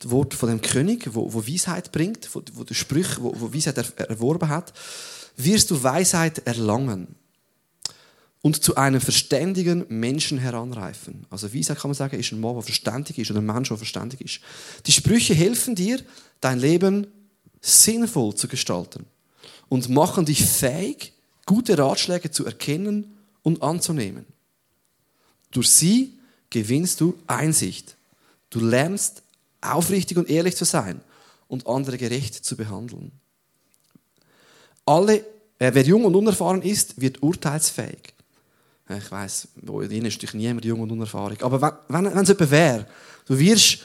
das 0.00 0.10
Wort 0.10 0.34
von 0.34 0.48
dem 0.48 0.62
König, 0.62 1.14
wo, 1.14 1.32
wo 1.32 1.46
Weisheit 1.46 1.92
bringt, 1.92 2.28
wo, 2.34 2.42
wo 2.54 2.64
der 2.64 2.74
Sprüche, 2.74 3.22
wo, 3.22 3.32
wo 3.38 3.54
Weisheit 3.54 3.78
er, 3.78 4.10
erworben 4.10 4.48
hat, 4.48 4.72
wirst 5.36 5.70
du 5.70 5.82
Weisheit 5.82 6.38
erlangen 6.46 7.14
und 8.42 8.64
zu 8.64 8.76
einem 8.76 9.00
verständigen 9.00 9.84
Menschen 9.88 10.38
heranreifen. 10.38 11.26
Also 11.28 11.54
Weisheit 11.54 11.78
kann 11.78 11.90
man 11.90 11.96
sagen, 11.96 12.18
ist 12.18 12.32
ein 12.32 12.40
Mann, 12.40 12.54
der 12.54 12.62
verständig 12.62 13.18
ist 13.18 13.30
oder 13.30 13.40
ein 13.40 13.46
Mensch, 13.46 13.68
der 13.68 13.76
verständig 13.76 14.20
ist. 14.22 14.40
Die 14.86 14.92
Sprüche 14.92 15.34
helfen 15.34 15.74
dir, 15.74 16.00
dein 16.40 16.58
Leben 16.58 17.06
sinnvoll 17.60 18.34
zu 18.34 18.48
gestalten 18.48 19.04
und 19.68 19.90
machen 19.90 20.24
dich 20.24 20.44
fähig, 20.44 21.12
gute 21.44 21.76
Ratschläge 21.76 22.30
zu 22.30 22.46
erkennen 22.46 23.18
und 23.42 23.62
anzunehmen. 23.62 24.24
Durch 25.50 25.68
sie 25.68 26.18
gewinnst 26.48 27.00
du 27.00 27.18
Einsicht. 27.26 27.96
Du 28.48 28.60
lernst 28.60 29.22
aufrichtig 29.60 30.16
und 30.16 30.28
ehrlich 30.28 30.56
zu 30.56 30.64
sein 30.64 31.00
und 31.48 31.66
andere 31.66 31.98
gerecht 31.98 32.34
zu 32.34 32.56
behandeln. 32.56 33.12
Alle, 34.86 35.18
äh, 35.58 35.70
wer 35.72 35.82
jung 35.82 36.04
und 36.04 36.14
unerfahren 36.14 36.62
ist, 36.62 37.00
wird 37.00 37.22
urteilsfähig. 37.22 38.14
Ich 38.88 39.10
weiß, 39.10 39.48
wo 39.62 39.82
in 39.82 40.04
ist 40.04 40.16
natürlich 40.16 40.34
niemand 40.34 40.64
jung 40.64 40.80
und 40.80 40.90
unerfahren. 40.90 41.36
Aber 41.42 41.60
wenn, 41.62 42.04
wenn, 42.04 42.14
wenn 42.14 42.22
es 42.22 42.28
jemand 42.28 42.50
wäre, 42.50 42.86
du 43.26 43.38
wirst 43.38 43.80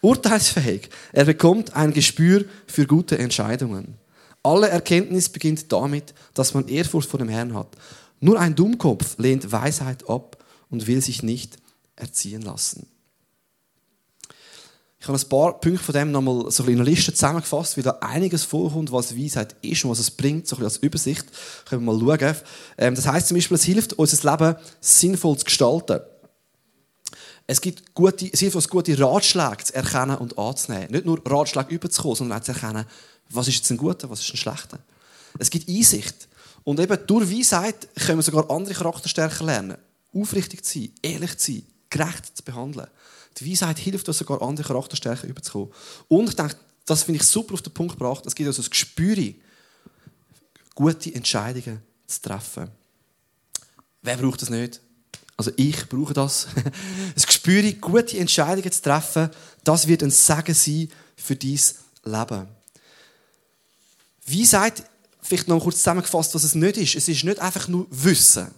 urteilsfähig. 0.00 0.88
Er 1.12 1.24
bekommt 1.24 1.74
ein 1.74 1.92
Gespür 1.92 2.44
für 2.66 2.86
gute 2.86 3.18
Entscheidungen. 3.18 3.94
Alle 4.42 4.68
Erkenntnis 4.68 5.28
beginnt 5.28 5.70
damit, 5.70 6.14
dass 6.34 6.54
man 6.54 6.68
Ehrfurcht 6.68 7.08
vor 7.08 7.18
dem 7.18 7.28
Herrn 7.28 7.54
hat. 7.54 7.68
Nur 8.20 8.38
ein 8.38 8.54
Dummkopf 8.54 9.18
lehnt 9.18 9.50
Weisheit 9.52 10.08
ab 10.08 10.42
und 10.70 10.86
will 10.86 11.02
sich 11.02 11.22
nicht 11.22 11.58
erziehen 11.96 12.42
lassen. 12.42 12.86
Ich 15.00 15.08
habe 15.08 15.18
ein 15.18 15.28
paar 15.30 15.58
Punkte 15.58 15.82
von 15.82 15.94
dem 15.94 16.12
nochmal 16.12 16.50
so 16.50 16.62
in 16.64 16.74
einer 16.74 16.84
Liste 16.84 17.14
zusammengefasst, 17.14 17.78
wie 17.78 17.82
da 17.82 17.92
einiges 18.02 18.44
vorkommt, 18.44 18.92
was 18.92 19.16
Weisheit 19.16 19.56
ist 19.62 19.82
und 19.82 19.90
was 19.90 19.98
es 19.98 20.10
bringt, 20.10 20.46
so 20.46 20.56
ein 20.56 20.58
bisschen 20.58 20.66
als 20.66 20.76
Übersicht. 20.76 21.24
Können 21.64 21.86
wir 21.86 21.94
mal 21.94 22.18
schauen. 22.18 22.36
Ähm, 22.76 22.94
das 22.94 23.06
heißt 23.06 23.28
zum 23.28 23.36
Beispiel, 23.38 23.54
es 23.54 23.64
hilft, 23.64 23.94
unser 23.94 24.30
Leben 24.30 24.56
sinnvoll 24.82 25.38
zu 25.38 25.46
gestalten. 25.46 26.00
Es 27.46 27.62
gibt 27.62 27.94
gute, 27.94 28.30
es 28.30 28.40
hilft 28.40 28.56
uns, 28.56 28.68
gute 28.68 28.98
Ratschläge 29.00 29.64
zu 29.64 29.74
erkennen 29.74 30.18
und 30.18 30.38
anzunehmen. 30.38 30.90
Nicht 30.90 31.06
nur 31.06 31.22
Ratschläge 31.26 31.74
überzukommen, 31.74 32.16
sondern 32.16 32.38
auch 32.38 32.44
zu 32.44 32.52
erkennen, 32.52 32.84
was 33.30 33.48
ist 33.48 33.56
jetzt 33.56 33.70
ein 33.70 33.78
guter, 33.78 34.10
was 34.10 34.20
ist 34.20 34.34
ein 34.34 34.36
schlechter. 34.36 34.80
Es 35.38 35.48
gibt 35.48 35.66
Einsicht. 35.66 36.28
Und 36.62 36.78
eben 36.78 36.98
durch 37.06 37.30
Weisheit 37.30 37.88
können 37.94 38.18
wir 38.18 38.22
sogar 38.22 38.50
andere 38.50 38.74
Charakterstärken 38.74 39.46
lernen. 39.46 39.78
Aufrichtig 40.14 40.62
zu 40.62 40.78
sein, 40.78 40.92
ehrlich 41.00 41.38
zu 41.38 41.52
sein, 41.52 41.62
gerecht 41.88 42.36
zu 42.36 42.44
behandeln. 42.44 42.86
Die 43.38 43.50
Weisheit 43.50 43.78
hilft 43.78 44.08
uns 44.08 44.18
sogar, 44.18 44.42
andere 44.42 44.66
Charakterstärken 44.66 45.30
überzukommen. 45.30 45.72
Und 46.08 46.28
ich 46.28 46.36
denke, 46.36 46.56
das 46.86 47.04
finde 47.04 47.20
ich 47.20 47.26
super 47.26 47.54
auf 47.54 47.62
den 47.62 47.72
Punkt 47.72 47.98
gebracht. 47.98 48.26
Es 48.26 48.34
gibt 48.34 48.48
uns 48.48 48.58
ein 48.58 48.70
Gespür, 48.70 49.34
gute 50.74 51.14
Entscheidungen 51.14 51.80
zu 52.06 52.22
treffen. 52.22 52.68
Wer 54.02 54.16
braucht 54.16 54.42
das 54.42 54.50
nicht? 54.50 54.80
Also 55.36 55.52
ich 55.56 55.88
brauche 55.88 56.12
das. 56.12 56.48
ein 56.54 57.14
Gespür, 57.14 57.62
gute 57.74 58.18
Entscheidungen 58.18 58.70
zu 58.72 58.82
treffen, 58.82 59.30
das 59.64 59.86
wird 59.86 60.02
ein 60.02 60.10
Segen 60.10 60.54
sein 60.54 60.88
für 61.16 61.36
dein 61.36 61.58
Leben. 62.04 62.48
Weisheit, 64.26 64.84
vielleicht 65.22 65.48
noch 65.48 65.62
kurz 65.62 65.78
zusammengefasst, 65.78 66.34
was 66.34 66.44
es 66.44 66.54
nicht 66.54 66.76
ist. 66.76 66.94
Es 66.94 67.08
ist 67.08 67.24
nicht 67.24 67.38
einfach 67.38 67.68
nur 67.68 67.86
Wissen. 67.90 68.48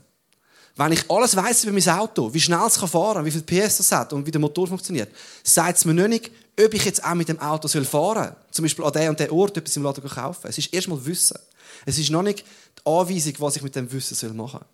Wenn 0.77 0.93
ich 0.93 1.11
alles 1.11 1.37
weiß 1.37 1.65
über 1.65 1.73
mein 1.73 1.99
Auto, 1.99 2.33
wie 2.33 2.41
schnell 2.41 2.67
es 2.67 2.77
fahren 2.77 3.15
kann, 3.15 3.25
wie 3.25 3.31
viel 3.31 3.43
PS 3.43 3.81
es 3.81 3.93
hat 3.93 4.13
und 4.13 4.27
wie 4.27 4.31
der 4.31 4.41
Motor 4.41 4.67
funktioniert, 4.67 5.11
sagt 5.45 5.79
es 5.79 5.85
mir 5.85 6.09
nicht, 6.09 6.31
ob 6.59 6.73
ich 6.73 6.85
jetzt 6.85 7.05
auch 7.05 7.15
mit 7.15 7.29
dem 7.29 7.39
Auto 7.39 7.69
fahren 7.69 7.85
soll. 7.85 8.37
Zum 8.51 8.63
Beispiel 8.65 8.85
an 8.85 8.93
der 8.93 9.11
und 9.11 9.21
der 9.21 9.33
Ort 9.33 9.57
etwas 9.57 9.77
im 9.77 9.83
Laden 9.83 10.09
kaufen. 10.09 10.47
Es 10.49 10.57
ist 10.57 10.73
erstmal 10.73 11.05
Wissen. 11.05 11.39
Es 11.85 11.99
ist 11.99 12.11
noch 12.11 12.23
nicht 12.23 12.45
die 12.79 12.91
Anweisung, 12.91 13.35
was 13.39 13.57
ich 13.57 13.63
mit 13.63 13.77
dem 13.77 13.91
Wissen 13.93 14.37
machen 14.37 14.61
soll. 14.61 14.67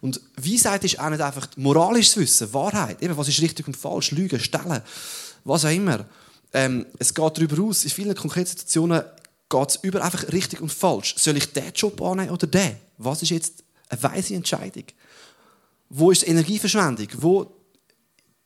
Und 0.00 0.20
Weisheit 0.36 0.82
ist 0.84 0.98
auch 0.98 1.10
nicht 1.10 1.20
einfach 1.20 1.46
moralisches 1.56 2.16
Wissen, 2.16 2.52
Wahrheit. 2.52 3.02
Eben, 3.02 3.16
was 3.16 3.28
ist 3.28 3.40
richtig 3.40 3.66
und 3.66 3.76
falsch, 3.76 4.12
Lügen, 4.12 4.40
Stellen, 4.40 4.82
was 5.44 5.64
auch 5.64 5.70
immer. 5.70 6.06
Ähm, 6.52 6.86
es 6.98 7.14
geht 7.14 7.36
darüber 7.36 7.62
aus, 7.64 7.84
in 7.84 7.90
vielen 7.90 8.14
konkreten 8.14 8.48
Situationen 8.48 9.02
geht 9.48 9.68
es 9.68 9.76
über 9.82 10.02
einfach 10.02 10.32
richtig 10.32 10.60
und 10.60 10.72
falsch. 10.72 11.14
Soll 11.18 11.36
ich 11.36 11.52
diesen 11.52 11.72
Job 11.74 12.00
annehmen 12.00 12.30
oder 12.30 12.46
den? 12.46 12.76
Was 12.98 13.22
ist 13.22 13.30
jetzt 13.30 13.64
eine 13.90 14.02
weise 14.02 14.34
Entscheidung? 14.34 14.84
Wo 15.88 16.10
ist 16.10 16.26
Energieverschwendung? 16.26 17.08
Wo 17.18 17.52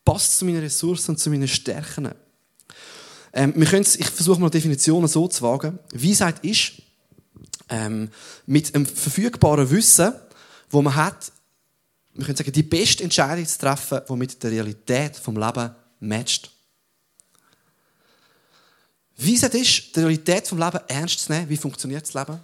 passt 0.04 0.32
es 0.32 0.38
zu 0.38 0.44
meinen 0.44 0.60
Ressourcen 0.60 1.12
und 1.12 1.18
zu 1.18 1.30
meinen 1.30 1.48
Stärken? 1.48 2.10
Ähm, 3.32 3.52
wir 3.56 3.72
ich 3.80 4.08
versuche 4.08 4.40
mal 4.40 4.50
Definitionen 4.50 5.08
so 5.08 5.28
zu 5.28 5.42
wagen. 5.42 5.78
Weisheit 5.92 6.44
ist, 6.44 6.72
ähm, 7.68 8.10
mit 8.46 8.74
einem 8.74 8.86
verfügbaren 8.86 9.70
Wissen, 9.70 10.12
wo 10.70 10.82
man 10.82 10.94
hat, 10.94 11.32
wir 12.14 12.24
können 12.24 12.36
sagen, 12.36 12.52
die 12.52 12.62
beste 12.62 13.02
Entscheidung 13.02 13.46
zu 13.46 13.58
treffen, 13.58 14.00
die 14.08 14.16
mit 14.16 14.42
der 14.42 14.50
Realität 14.50 15.16
vom 15.16 15.36
Leben 15.36 15.74
matcht. 16.00 16.50
Weisheit 19.16 19.54
ist, 19.54 19.94
die 19.94 20.00
Realität 20.00 20.46
vom 20.46 20.58
Leben 20.58 20.80
ernst 20.88 21.20
zu 21.20 21.32
nehmen. 21.32 21.48
Wie 21.48 21.56
funktioniert 21.56 22.02
das 22.02 22.14
Leben? 22.14 22.40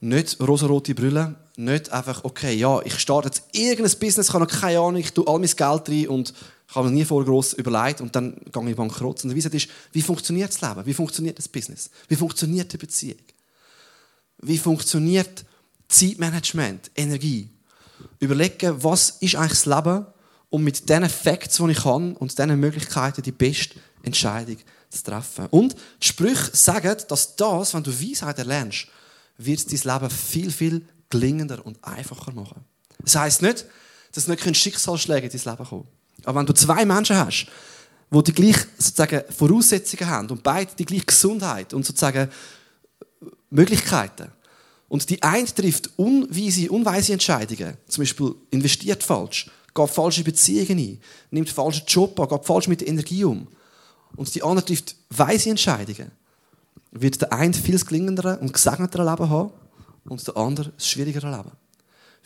Nicht 0.00 0.40
rosarote 0.40 0.94
Brille, 0.94 1.34
nicht 1.56 1.92
einfach, 1.92 2.24
okay, 2.24 2.54
ja, 2.54 2.80
ich 2.82 2.98
starte 2.98 3.28
jetzt 3.28 3.44
irgendein 3.52 3.98
Business, 3.98 4.28
ich 4.28 4.34
habe 4.34 4.44
noch 4.44 4.50
keine 4.50 4.78
Ahnung, 4.78 4.96
ich 4.96 5.12
tue 5.12 5.26
all 5.26 5.38
mein 5.38 5.50
Geld 5.50 5.88
rein 5.88 6.08
und 6.08 6.32
habe 6.74 6.88
mir 6.88 6.94
nie 6.94 7.04
vorher 7.04 7.26
gross 7.26 7.52
überlegt 7.52 8.00
und 8.00 8.14
dann 8.14 8.36
gehe 8.50 8.70
ich 8.70 8.76
bankrott. 8.76 9.22
Und 9.24 9.30
die 9.30 9.36
Weisheit 9.36 9.54
ist, 9.54 9.68
wie 9.92 10.02
funktioniert 10.02 10.50
das 10.50 10.60
Leben? 10.60 10.86
Wie 10.86 10.94
funktioniert 10.94 11.38
das 11.38 11.48
Business? 11.48 11.90
Wie 12.08 12.16
funktioniert 12.16 12.72
die 12.72 12.78
Beziehung? 12.78 13.18
Wie 14.38 14.58
funktioniert 14.58 15.44
Zeitmanagement, 15.88 16.90
Energie? 16.94 17.50
Überlegen, 18.20 18.82
was 18.82 19.10
ist 19.20 19.34
eigentlich 19.34 19.62
das 19.62 19.66
Leben, 19.66 20.06
um 20.48 20.64
mit 20.64 20.88
den 20.88 21.08
Facts, 21.08 21.58
die 21.58 21.70
ich 21.70 21.84
habe 21.84 22.14
und 22.18 22.38
diesen 22.38 22.60
Möglichkeiten 22.60 23.22
die 23.22 23.32
beste 23.32 23.78
Entscheidung 24.02 24.56
zu 24.88 25.04
treffen. 25.04 25.46
Und 25.50 25.76
die 26.02 26.06
Sprüche 26.06 26.50
sagen, 26.52 26.96
dass 27.08 27.36
das, 27.36 27.74
wenn 27.74 27.82
du 27.82 27.92
Weisheit 27.92 28.38
erlernst, 28.38 28.88
wird 29.44 29.72
dein 29.72 29.94
Leben 29.94 30.10
viel, 30.10 30.50
viel 30.50 30.86
gelingender 31.08 31.64
und 31.64 31.82
einfacher 31.84 32.32
machen. 32.32 32.64
Das 33.02 33.16
heisst 33.16 33.42
nicht, 33.42 33.64
dass 34.12 34.28
nicht 34.28 34.56
Schicksalsschläge 34.56 35.28
in 35.28 35.32
dein 35.32 35.52
Leben 35.52 35.68
kommen. 35.68 35.88
Aber 36.24 36.40
wenn 36.40 36.46
du 36.46 36.52
zwei 36.52 36.84
Menschen 36.84 37.16
hast, 37.16 37.46
die 38.10 38.22
die 38.22 38.32
gleichen 38.32 38.66
sozusagen 38.76 39.22
Voraussetzungen 39.32 40.10
haben 40.10 40.30
und 40.30 40.42
beide 40.42 40.72
die 40.76 40.84
gleiche 40.84 41.06
Gesundheit 41.06 41.72
und 41.72 41.86
sozusagen 41.86 42.28
Möglichkeiten 43.50 44.30
und 44.88 45.08
die 45.08 45.22
eine 45.22 45.46
trifft 45.46 45.90
unweise, 45.96 46.70
unweise 46.70 47.12
Entscheidungen, 47.12 47.76
zum 47.88 48.02
Beispiel 48.02 48.34
investiert 48.50 49.02
falsch, 49.02 49.50
geht 49.74 49.90
falsche 49.90 50.24
Beziehungen 50.24 50.78
ein, 50.78 51.00
nimmt 51.30 51.50
falschen 51.50 51.86
Job 51.86 52.18
an, 52.18 52.28
geht 52.28 52.44
falsch 52.44 52.68
mit 52.68 52.80
der 52.80 52.88
Energie 52.88 53.24
um 53.24 53.46
und 54.16 54.34
die 54.34 54.42
andere 54.42 54.64
trifft 54.64 54.96
weise 55.10 55.50
Entscheidungen, 55.50 56.10
wird 56.92 57.20
der 57.20 57.32
eine 57.32 57.54
viel 57.54 57.78
gelingendere 57.78 58.38
und 58.38 58.52
gesegnetere 58.52 59.08
Leben 59.08 59.30
haben 59.30 59.52
und 60.04 60.26
der 60.26 60.36
andere 60.36 60.70
ein 60.70 60.80
schwierigere 60.80 61.30
Leben. 61.30 61.52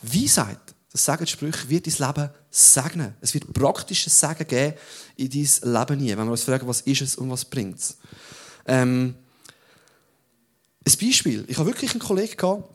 Weisheit, 0.01 0.59
das 0.91 1.05
sagen 1.05 1.27
Sprüche, 1.27 1.69
wird 1.69 1.87
dein 1.87 2.07
Leben 2.07 2.29
segnen. 2.49 3.15
Es 3.21 3.33
wird 3.33 3.51
praktisches 3.53 4.19
Segen 4.19 4.47
geben 4.47 4.75
in 5.17 5.29
dein 5.29 5.73
Leben 5.73 5.97
nie. 5.99 6.17
Wenn 6.17 6.25
wir 6.25 6.31
uns 6.31 6.43
fragen, 6.43 6.67
was 6.67 6.81
ist 6.81 7.01
es 7.01 7.15
und 7.15 7.29
was 7.29 7.45
bringt 7.45 7.79
es. 7.79 7.97
Ähm, 8.65 9.15
ein 10.87 10.93
Beispiel. 11.01 11.45
Ich 11.47 11.57
habe 11.57 11.67
wirklich 11.67 11.91
einen 11.91 11.99
Kollegen 11.99 12.37
gehabt, 12.37 12.69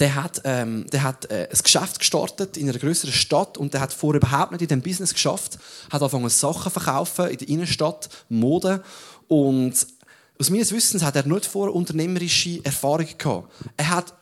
der 0.00 0.14
hat, 0.14 0.42
ähm, 0.44 0.86
der 0.90 1.02
hat 1.02 1.30
äh, 1.30 1.48
ein 1.50 1.58
Geschäft 1.62 1.98
gestartet 1.98 2.56
in 2.56 2.68
einer 2.68 2.78
größeren 2.78 3.12
Stadt 3.12 3.58
und 3.58 3.74
der 3.74 3.80
hat 3.80 3.92
vorher 3.92 4.20
überhaupt 4.20 4.52
nicht 4.52 4.62
in 4.62 4.68
dem 4.68 4.82
Business 4.82 5.12
geschafft, 5.12 5.58
hat 5.90 6.02
angefangen 6.02 6.30
Sachen 6.30 6.72
verkaufen 6.72 7.28
in 7.28 7.38
der 7.38 7.48
Innenstadt, 7.48 8.08
Mode 8.28 8.82
und 9.28 9.86
aus 10.38 10.50
meines 10.50 10.72
Wissens 10.72 11.02
hat 11.02 11.16
er 11.16 11.26
nicht 11.26 11.46
vorher 11.46 11.74
unternehmerische 11.74 12.64
Erfahrung 12.64 13.06
gehabt. 13.16 13.52
Er 13.76 13.88
hat 13.88 14.14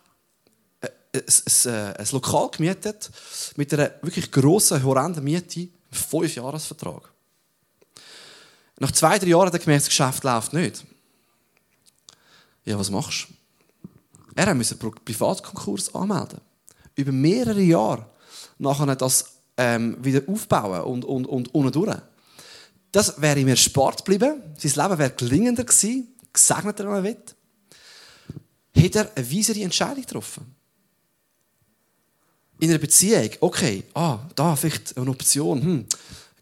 äh, 1.12 1.18
äh, 1.18 1.94
ein 1.98 2.06
Lokal 2.12 2.50
gemietet 2.50 3.10
mit 3.56 3.72
einer 3.72 3.92
wirklich 4.02 4.30
grossen, 4.30 4.82
horrenden 4.82 5.24
Miete, 5.24 5.68
fünf 5.90 6.34
Jahresvertrag. 6.34 7.10
Nach 8.78 8.90
zwei, 8.90 9.18
drei 9.18 9.28
Jahren 9.28 9.46
hat 9.46 9.54
er 9.54 9.58
gemerkt, 9.58 9.82
das 9.82 9.88
Geschäft 9.88 10.24
läuft 10.24 10.52
nicht. 10.52 10.84
Ja, 12.64 12.78
was 12.78 12.90
machst 12.90 13.28
du? 13.28 13.34
Er 14.34 14.54
musste 14.54 14.76
einen 14.80 14.94
Privatkonkurs 15.04 15.94
anmelden. 15.94 16.40
Über 16.94 17.12
mehrere 17.12 17.60
Jahre 17.60 18.06
nachher 18.58 18.96
das 18.96 19.32
ähm, 19.56 19.96
wieder 20.02 20.22
aufbauen 20.26 20.82
und, 20.82 21.04
und, 21.04 21.26
und 21.26 21.54
unten 21.54 21.72
durch. 21.72 21.96
Das 22.92 23.20
wäre 23.20 23.40
ihm 23.40 23.48
erspart 23.48 24.04
geblieben. 24.04 24.42
Sein 24.58 24.84
Leben 24.84 24.98
wäre 24.98 25.10
gelingender 25.10 25.64
gewesen, 25.64 26.08
gesegneter, 26.32 26.84
wenn 26.84 26.94
er 26.94 27.02
will. 27.02 27.16
Hätte 28.74 28.98
er 29.00 29.10
eine 29.16 29.30
weisere 29.30 29.60
Entscheidung 29.60 30.02
getroffen. 30.02 30.54
In 32.60 32.70
einer 32.70 32.78
Beziehung, 32.78 33.30
okay, 33.40 33.84
ah, 33.94 34.20
da 34.36 34.54
vielleicht 34.54 34.96
eine 34.96 35.10
Option, 35.10 35.62
hm, 35.62 35.86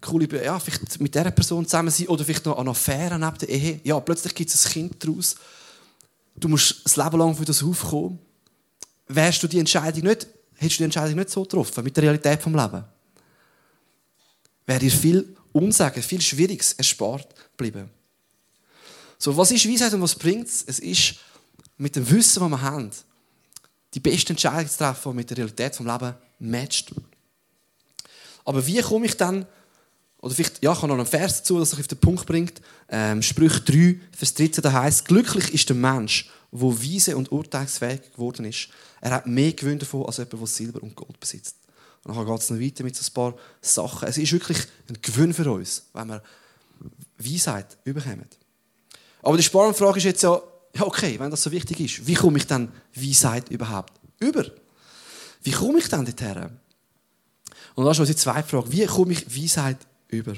coole, 0.03 0.45
ja, 0.45 0.59
vielleicht 0.59 1.01
mit 1.01 1.15
dieser 1.15 1.31
Person 1.31 1.65
zusammen 1.65 1.91
sein 1.91 2.09
oder 2.09 2.25
vielleicht 2.25 2.45
noch 2.45 2.59
eine 2.59 2.71
Affäre 2.71 3.19
neben 3.19 3.39
der 3.39 3.49
Ehe. 3.49 3.81
Ja, 3.85 3.99
plötzlich 4.01 4.35
gibt 4.35 4.53
es 4.53 4.67
ein 4.67 4.73
Kind 4.73 5.03
daraus 5.03 5.37
du 6.41 6.49
musst 6.49 6.85
das 6.85 6.97
Leben 6.97 7.19
lang 7.19 7.35
für 7.35 7.45
das 7.45 7.63
aufkommen, 7.63 8.19
wärst 9.09 9.43
du 9.43 9.47
die 9.47 9.59
Entscheidung 9.59 10.05
nicht, 10.05 10.27
hättest 10.55 10.79
du 10.79 10.83
die 10.83 10.85
Entscheidung 10.85 11.17
nicht 11.17 11.31
so 11.31 11.43
getroffen, 11.43 11.85
mit 11.85 11.97
der 11.97 12.05
Realität 12.05 12.43
vom 12.43 12.55
Leben, 12.55 12.85
wäre 14.67 14.79
dir 14.79 14.91
viel 14.91 15.37
Unsagen, 15.53 16.03
viel 16.03 16.21
Schwieriges 16.21 16.73
erspart 16.75 17.35
geblieben. 17.57 17.91
So, 19.19 19.37
was 19.37 19.51
ist 19.51 19.69
Weisheit 19.69 19.93
und 19.93 20.03
was 20.03 20.15
bringt 20.15 20.47
es? 20.47 20.65
Es 20.67 20.79
ist 20.79 21.17
mit 21.77 21.97
dem 21.97 22.09
Wissen, 22.11 22.41
das 22.41 22.51
wir 22.51 22.63
haben, 22.63 22.91
die 23.95 24.01
beste 24.01 24.33
Entscheidung 24.33 24.71
zu 24.71 24.79
treffen, 24.79 25.13
die 25.13 25.17
mit 25.17 25.31
der 25.31 25.39
Realität 25.39 25.77
vom 25.77 25.87
Leben 25.87 26.15
matcht. 26.39 26.93
Aber 28.45 28.67
wie 28.67 28.81
komme 28.81 29.07
ich 29.07 29.17
dann 29.17 29.47
oder 30.21 30.35
vielleicht, 30.35 30.63
ja, 30.63 30.73
ich 30.73 30.79
habe 30.79 30.89
noch 30.89 30.97
einen 30.97 31.07
Vers 31.07 31.39
dazu, 31.39 31.57
der 31.57 31.67
sich 31.67 31.79
auf 31.81 31.89
den 31.89 31.99
Punkt 31.99 32.27
bringt. 32.27 32.61
Ähm, 32.91 33.23
Sprüch 33.23 33.59
3, 33.65 33.99
Vers 34.13 34.35
13, 34.35 34.63
da 34.63 34.73
heißt: 34.73 35.07
Glücklich 35.07 35.55
ist 35.55 35.69
der 35.69 35.77
Mensch, 35.77 36.29
der 36.53 36.61
weise 36.61 37.17
und 37.17 37.33
urteilsfähig 37.33 38.13
geworden 38.13 38.45
ist. 38.45 38.69
Er 39.01 39.13
hat 39.13 39.27
mehr 39.27 39.53
Gewinn 39.53 39.79
davon 39.79 40.05
als 40.05 40.19
jemand, 40.19 40.41
der 40.41 40.47
Silber 40.47 40.83
und 40.83 40.95
Gold 40.95 41.19
besitzt. 41.19 41.57
Und 42.05 42.17
dann 42.17 42.27
geht 42.27 42.39
es 42.41 42.51
noch 42.51 42.61
weiter 42.61 42.85
mit 42.85 42.97
so 42.97 43.05
ein 43.09 43.15
paar 43.15 43.41
Sachen. 43.61 44.09
Es 44.09 44.19
ist 44.19 44.33
wirklich 44.33 44.59
ein 44.89 44.99
Gewinn 45.03 45.35
für 45.35 45.51
uns, 45.51 45.87
wenn 45.93 46.09
wir 46.09 46.23
Weisheit 47.19 47.79
überkommen. 47.85 48.27
Aber 49.23 49.37
die 49.37 49.43
spannende 49.43 49.77
Frage 49.77 49.99
ist 49.99 50.05
jetzt 50.05 50.23
ja, 50.23 50.41
ja, 50.75 50.83
okay, 50.87 51.19
wenn 51.19 51.31
das 51.31 51.43
so 51.43 51.51
wichtig 51.51 51.81
ist, 51.81 52.07
wie 52.07 52.15
komme 52.15 52.39
ich 52.39 52.47
dann 52.47 52.73
Weisheit 52.95 53.51
überhaupt 53.51 53.93
über? 54.19 54.47
Wie 55.43 55.51
komme 55.51 55.79
ich 55.79 55.89
dann 55.89 56.05
dorthin? 56.05 56.59
Und 57.75 57.85
das 57.85 57.97
ist 57.97 58.01
unsere 58.01 58.19
zweite 58.19 58.49
Frage. 58.49 58.73
Wie 58.73 58.87
komme 58.87 59.13
ich 59.13 59.37
Weisheit 59.37 59.79
über. 60.09 60.35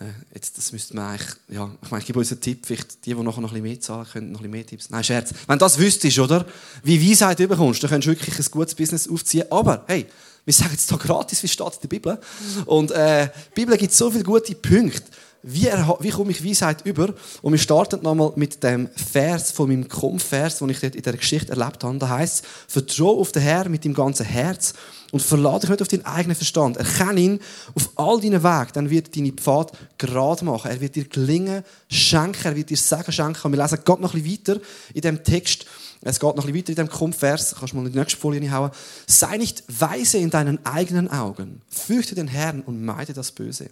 Äh, 0.00 0.06
jetzt, 0.34 0.56
das 0.56 0.72
müsste 0.72 0.96
man 0.96 1.10
eigentlich, 1.10 1.28
ja, 1.48 1.70
ich 1.82 1.90
meine, 1.90 2.00
ich 2.00 2.06
gebe 2.06 2.18
uns 2.18 2.32
einen 2.32 2.40
Tipp, 2.40 2.64
vielleicht 2.64 3.04
die, 3.04 3.14
die 3.14 3.22
nachher 3.22 3.24
noch 3.24 3.36
ein 3.36 3.42
bisschen 3.42 3.62
mehr 3.62 3.80
zahlen 3.80 4.06
können, 4.10 4.32
noch 4.32 4.40
ein 4.40 4.42
bisschen 4.42 4.50
mehr 4.50 4.66
Tipps. 4.66 4.90
Nein, 4.90 5.04
Scherz. 5.04 5.34
Wenn 5.46 5.58
du 5.58 5.64
das 5.64 5.78
wüsstest, 5.78 6.18
oder, 6.18 6.46
wie 6.82 7.10
Weisheit 7.10 7.38
überkommst, 7.38 7.82
dann 7.82 7.90
könntest 7.90 8.06
du 8.06 8.18
wirklich 8.18 8.38
ein 8.38 8.50
gutes 8.50 8.74
Business 8.74 9.08
aufziehen. 9.08 9.44
Aber, 9.50 9.84
hey, 9.86 10.06
wir 10.46 10.54
sagen 10.54 10.70
jetzt 10.72 10.88
hier 10.88 10.98
gratis, 10.98 11.42
wie 11.42 11.48
steht 11.48 11.74
in 11.74 11.80
der 11.82 11.88
Bibel. 11.88 12.18
Und, 12.64 12.92
äh, 12.92 13.28
die 13.50 13.60
Bibel 13.60 13.76
gibt 13.76 13.92
so 13.92 14.10
viele 14.10 14.24
gute 14.24 14.54
Punkte. 14.54 15.02
Wie, 15.42 15.68
wie 16.00 16.10
komme 16.10 16.32
ich 16.32 16.44
Weisheit 16.44 16.84
über? 16.84 17.14
Und 17.40 17.52
wir 17.52 17.58
starten 17.58 18.02
nochmal 18.02 18.32
mit 18.36 18.62
dem 18.62 18.90
Vers 18.90 19.52
von 19.52 19.68
meinem 19.68 19.88
Kampfvers, 19.88 20.58
den 20.58 20.68
ich 20.68 20.80
dort 20.80 20.94
in 20.94 21.02
der 21.02 21.14
Geschichte 21.14 21.52
erlebt 21.52 21.82
habe. 21.82 21.96
Da 21.98 22.10
heißt 22.10 22.44
Vertraue 22.68 23.20
auf 23.20 23.32
den 23.32 23.42
Herrn 23.42 23.70
mit 23.70 23.84
dem 23.84 23.94
ganzen 23.94 24.26
Herz 24.26 24.74
und 25.12 25.22
verlade 25.22 25.60
dich 25.60 25.70
nicht 25.70 25.82
auf 25.82 25.88
deinen 25.88 26.04
eigenen 26.04 26.36
Verstand. 26.36 26.76
Erkenne 26.76 27.20
ihn 27.20 27.40
auf 27.74 27.90
all 27.96 28.20
deinen 28.20 28.42
Wegen, 28.42 28.70
dann 28.74 28.90
wird 28.90 29.16
deine 29.16 29.32
Pfad 29.32 29.72
gerade 29.96 30.44
machen. 30.44 30.70
Er 30.70 30.80
wird 30.80 30.94
dir 30.94 31.04
gelingen, 31.04 31.64
schenken, 31.88 32.44
er 32.44 32.56
wird 32.56 32.68
dir 32.68 32.76
Segen 32.76 33.10
schenken. 33.10 33.40
Und 33.42 33.52
wir 33.52 33.62
lesen 33.62 33.78
gerade 33.82 34.02
noch 34.02 34.12
ein 34.12 34.22
bisschen 34.22 34.56
weiter 34.56 34.60
in 34.92 35.00
dem 35.00 35.24
Text. 35.24 35.64
Es 36.02 36.20
geht 36.20 36.36
noch 36.36 36.44
ein 36.44 36.52
bisschen 36.52 36.58
weiter 36.58 36.68
in 36.70 36.86
dem 36.86 36.90
Kumpfvers. 36.90 37.54
Kannst 37.58 37.72
du 37.72 37.78
mal 37.78 37.86
in 37.86 37.92
die 37.92 37.98
nächste 37.98 38.20
Folie 38.20 38.50
hauen. 38.52 38.72
Sei 39.06 39.38
nicht 39.38 39.64
weise 39.68 40.18
in 40.18 40.28
deinen 40.28 40.64
eigenen 40.66 41.10
Augen. 41.10 41.62
Fürchte 41.70 42.14
den 42.14 42.28
Herrn 42.28 42.60
und 42.60 42.84
meide 42.84 43.14
das 43.14 43.32
Böse. 43.32 43.70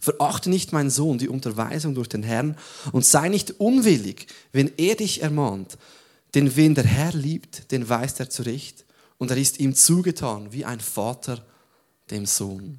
Verachte 0.00 0.48
nicht, 0.48 0.72
mein 0.72 0.90
Sohn, 0.90 1.18
die 1.18 1.28
Unterweisung 1.28 1.94
durch 1.94 2.08
den 2.08 2.22
Herrn 2.22 2.56
und 2.92 3.04
sei 3.04 3.28
nicht 3.28 3.60
unwillig, 3.60 4.26
wenn 4.52 4.70
er 4.76 4.94
dich 4.94 5.22
ermahnt. 5.22 5.76
Denn 6.34 6.54
wen 6.56 6.74
der 6.74 6.84
Herr 6.84 7.12
liebt, 7.12 7.72
den 7.72 7.88
weist 7.88 8.20
er 8.20 8.30
zurecht 8.30 8.84
und 9.16 9.30
er 9.30 9.36
ist 9.36 9.58
ihm 9.58 9.74
zugetan 9.74 10.52
wie 10.52 10.64
ein 10.64 10.80
Vater 10.80 11.44
dem 12.10 12.26
Sohn. 12.26 12.78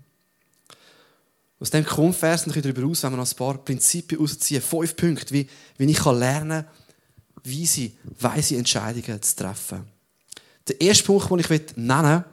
Aus 1.60 1.72
dem 1.72 1.86
kommt 1.86 2.16
Vers 2.16 2.48
noch 2.48 2.56
darüber 2.56 2.86
aus, 2.88 3.04
wenn 3.04 3.12
wir 3.12 3.20
ein 3.20 3.36
paar 3.36 3.58
Prinzipien 3.58 4.22
ausziehen, 4.22 4.62
fünf 4.62 4.96
Punkte, 4.96 5.34
wie, 5.34 5.50
wie 5.78 5.92
ich 5.92 6.06
lernen 6.06 6.64
kann, 6.64 6.74
wie 7.44 7.66
sie 7.66 7.98
weise 8.20 8.56
Entscheidungen 8.56 9.22
zu 9.22 9.36
treffen. 9.36 9.86
Der 10.68 10.80
erste 10.80 11.04
Punkt, 11.04 11.30
den 11.30 11.40
ich 11.40 11.76
nennen 11.76 12.06
will, 12.06 12.24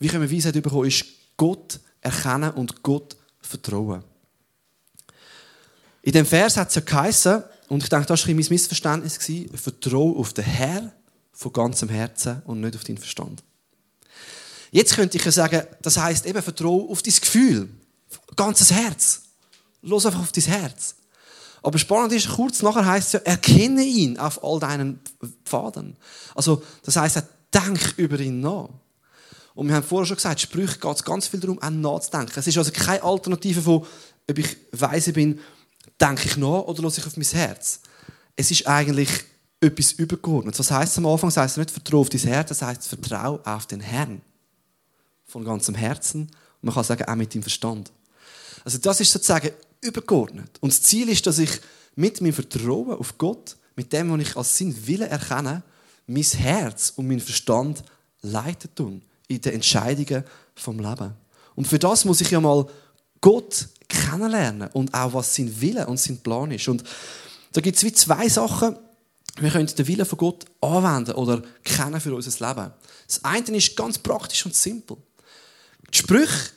wie 0.00 0.08
können 0.08 0.28
wir 0.28 0.36
Weisheit 0.36 0.60
bekommen, 0.60 0.88
ist 0.88 1.04
Gott 1.36 1.78
erkennen 2.00 2.50
und 2.52 2.82
Gott 2.82 3.16
vertrauen. 3.52 4.02
In 6.02 6.12
dem 6.12 6.26
Vers 6.26 6.56
hat 6.56 6.68
es 6.68 6.74
ja 6.74 6.80
geheißen, 6.80 7.44
und 7.68 7.82
ich 7.82 7.88
denke, 7.88 8.06
das 8.06 8.22
war 8.22 8.28
ein 8.28 8.36
mein 8.36 8.46
Missverständnis, 8.48 9.18
vertraue 9.54 10.18
auf 10.18 10.32
den 10.32 10.44
Herr 10.44 10.92
von 11.32 11.52
ganzem 11.52 11.88
Herzen 11.88 12.42
und 12.44 12.60
nicht 12.60 12.74
auf 12.74 12.84
deinen 12.84 12.98
Verstand. 12.98 13.42
Jetzt 14.70 14.94
könnte 14.94 15.16
ich 15.16 15.24
ja 15.24 15.30
sagen, 15.30 15.62
das 15.80 15.96
heißt 15.96 16.26
eben, 16.26 16.42
vertraue 16.42 16.90
auf 16.90 17.02
dein 17.02 17.14
Gefühl, 17.14 17.68
ganzes 18.36 18.72
Herz. 18.72 19.22
Los 19.82 20.06
einfach 20.06 20.20
auf 20.20 20.32
dein 20.32 20.44
Herz. 20.44 20.96
Aber 21.62 21.78
spannend 21.78 22.12
ist, 22.12 22.28
kurz 22.28 22.62
nachher 22.62 22.84
heißt 22.84 23.08
es 23.08 23.12
ja, 23.12 23.20
erkenne 23.20 23.84
ihn 23.84 24.18
auf 24.18 24.42
all 24.42 24.58
deinen 24.58 25.00
Pfaden. 25.44 25.96
Also, 26.34 26.62
das 26.82 26.96
heißt, 26.96 27.22
denk 27.54 27.94
über 27.96 28.18
ihn 28.18 28.40
nach. 28.40 28.70
Und 29.54 29.68
wir 29.68 29.74
haben 29.74 29.84
vorher 29.84 30.06
schon 30.06 30.16
gesagt, 30.16 30.40
Sprüche 30.40 30.78
geht 30.78 30.96
es 30.96 31.04
ganz 31.04 31.26
viel 31.26 31.40
darum, 31.40 31.60
auch 31.60 31.70
nachzudenken. 31.70 32.32
Es 32.36 32.46
ist 32.46 32.56
also 32.56 32.70
keine 32.70 33.02
Alternative 33.02 33.60
von, 33.60 33.86
ob 34.28 34.38
ich 34.38 34.56
weise 34.72 35.12
bin, 35.12 35.40
denke 36.00 36.26
ich 36.26 36.36
nach 36.36 36.62
oder 36.62 36.82
lasse 36.82 37.00
ich 37.00 37.06
auf 37.06 37.16
mein 37.16 37.26
Herz. 37.26 37.80
Es 38.34 38.50
ist 38.50 38.66
eigentlich 38.66 39.10
etwas 39.60 39.92
übergeordnet. 39.92 40.58
Was 40.58 40.70
heißt 40.70 40.98
am 40.98 41.06
Anfang? 41.06 41.28
Das 41.28 41.36
heißt 41.36 41.58
nicht 41.58 41.70
vertraue 41.70 42.00
auf 42.00 42.08
dein 42.08 42.20
Herz, 42.20 42.48
das 42.48 42.62
heißt 42.62 42.86
vertraue 42.86 43.40
auf 43.44 43.66
den 43.66 43.80
Herrn. 43.80 44.22
Von 45.26 45.44
ganzem 45.44 45.74
Herzen. 45.74 46.22
Und 46.22 46.32
man 46.62 46.74
kann 46.74 46.84
sagen, 46.84 47.04
auch 47.04 47.14
mit 47.14 47.34
dem 47.34 47.42
Verstand. 47.42 47.92
Also 48.64 48.78
das 48.78 49.00
ist 49.00 49.12
sozusagen 49.12 49.50
übergeordnet. 49.80 50.58
Und 50.60 50.72
das 50.72 50.82
Ziel 50.82 51.08
ist, 51.08 51.26
dass 51.26 51.38
ich 51.38 51.60
mit 51.94 52.20
meinem 52.20 52.32
Vertrauen 52.32 52.92
auf 52.92 53.18
Gott, 53.18 53.56
mit 53.76 53.92
dem, 53.92 54.10
was 54.10 54.28
ich 54.28 54.36
als 54.36 54.58
sein 54.58 54.74
Wille 54.86 55.08
erkenne, 55.08 55.62
mein 56.06 56.22
Herz 56.22 56.92
und 56.96 57.06
mein 57.06 57.20
Verstand 57.20 57.84
leiten 58.22 58.74
tun 58.74 59.02
in 59.34 59.40
den 59.40 59.54
Entscheidungen 59.54 60.24
vom 60.54 60.78
Leben. 60.78 61.14
Und 61.54 61.66
für 61.66 61.78
das 61.78 62.04
muss 62.04 62.20
ich 62.20 62.30
ja 62.30 62.40
mal 62.40 62.66
Gott 63.20 63.68
kennenlernen 63.88 64.68
und 64.72 64.92
auch 64.94 65.14
was 65.14 65.34
sein 65.34 65.60
Wille 65.60 65.86
und 65.86 65.98
sein 65.98 66.18
Plan 66.18 66.50
ist. 66.50 66.68
Und 66.68 66.82
da 67.52 67.60
gibt 67.60 67.76
es 67.76 67.84
wie 67.84 67.92
zwei 67.92 68.28
Sachen. 68.28 68.76
Wir 69.38 69.50
können 69.50 69.66
den 69.66 69.86
Willen 69.86 70.06
von 70.06 70.18
Gott 70.18 70.44
anwenden 70.60 71.12
oder 71.12 71.42
kennen 71.64 72.00
für 72.00 72.14
unser 72.14 72.48
Leben. 72.48 72.72
Das 73.06 73.24
eine 73.24 73.56
ist 73.56 73.76
ganz 73.76 73.98
praktisch 73.98 74.44
und 74.44 74.54
simpel. 74.54 74.96
Die 75.92 75.98
Sprüche, 75.98 76.50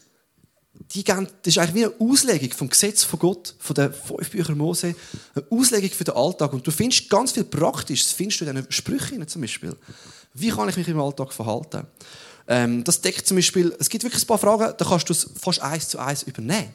die 0.91 1.03
geben, 1.03 1.27
das 1.41 1.55
ist 1.55 1.57
eigentlich 1.57 1.75
wie 1.75 1.85
eine 1.85 1.93
Auslegung 1.99 2.51
vom 2.51 2.69
Gesetz 2.69 3.03
von 3.03 3.19
Gott, 3.19 3.55
von 3.59 3.75
den 3.75 3.93
fünf 3.93 4.29
Büchern 4.29 4.57
Mose, 4.57 4.95
eine 5.33 5.45
Auslegung 5.49 5.89
für 5.89 6.03
den 6.03 6.15
Alltag. 6.15 6.53
Und 6.53 6.65
du 6.65 6.71
findest 6.71 7.09
ganz 7.09 7.31
viel 7.31 7.43
Praktisches, 7.45 8.11
findest 8.11 8.41
du 8.41 8.45
in 8.45 8.55
diesen 8.55 8.71
Sprüchen 8.71 9.25
zum 9.27 9.41
Beispiel. 9.41 9.75
Wie 10.33 10.49
kann 10.49 10.69
ich 10.69 10.77
mich 10.77 10.87
im 10.87 10.99
Alltag 10.99 11.31
verhalten? 11.31 11.87
Ähm, 12.47 12.83
das 12.83 13.01
deckt 13.01 13.25
zum 13.25 13.37
Beispiel, 13.37 13.75
es 13.79 13.89
gibt 13.89 14.03
wirklich 14.03 14.23
ein 14.23 14.27
paar 14.27 14.37
Fragen, 14.37 14.73
da 14.77 14.85
kannst 14.85 15.09
du 15.09 15.13
es 15.13 15.29
fast 15.39 15.61
eins 15.61 15.89
zu 15.89 15.99
eins 15.99 16.23
übernehmen. 16.23 16.73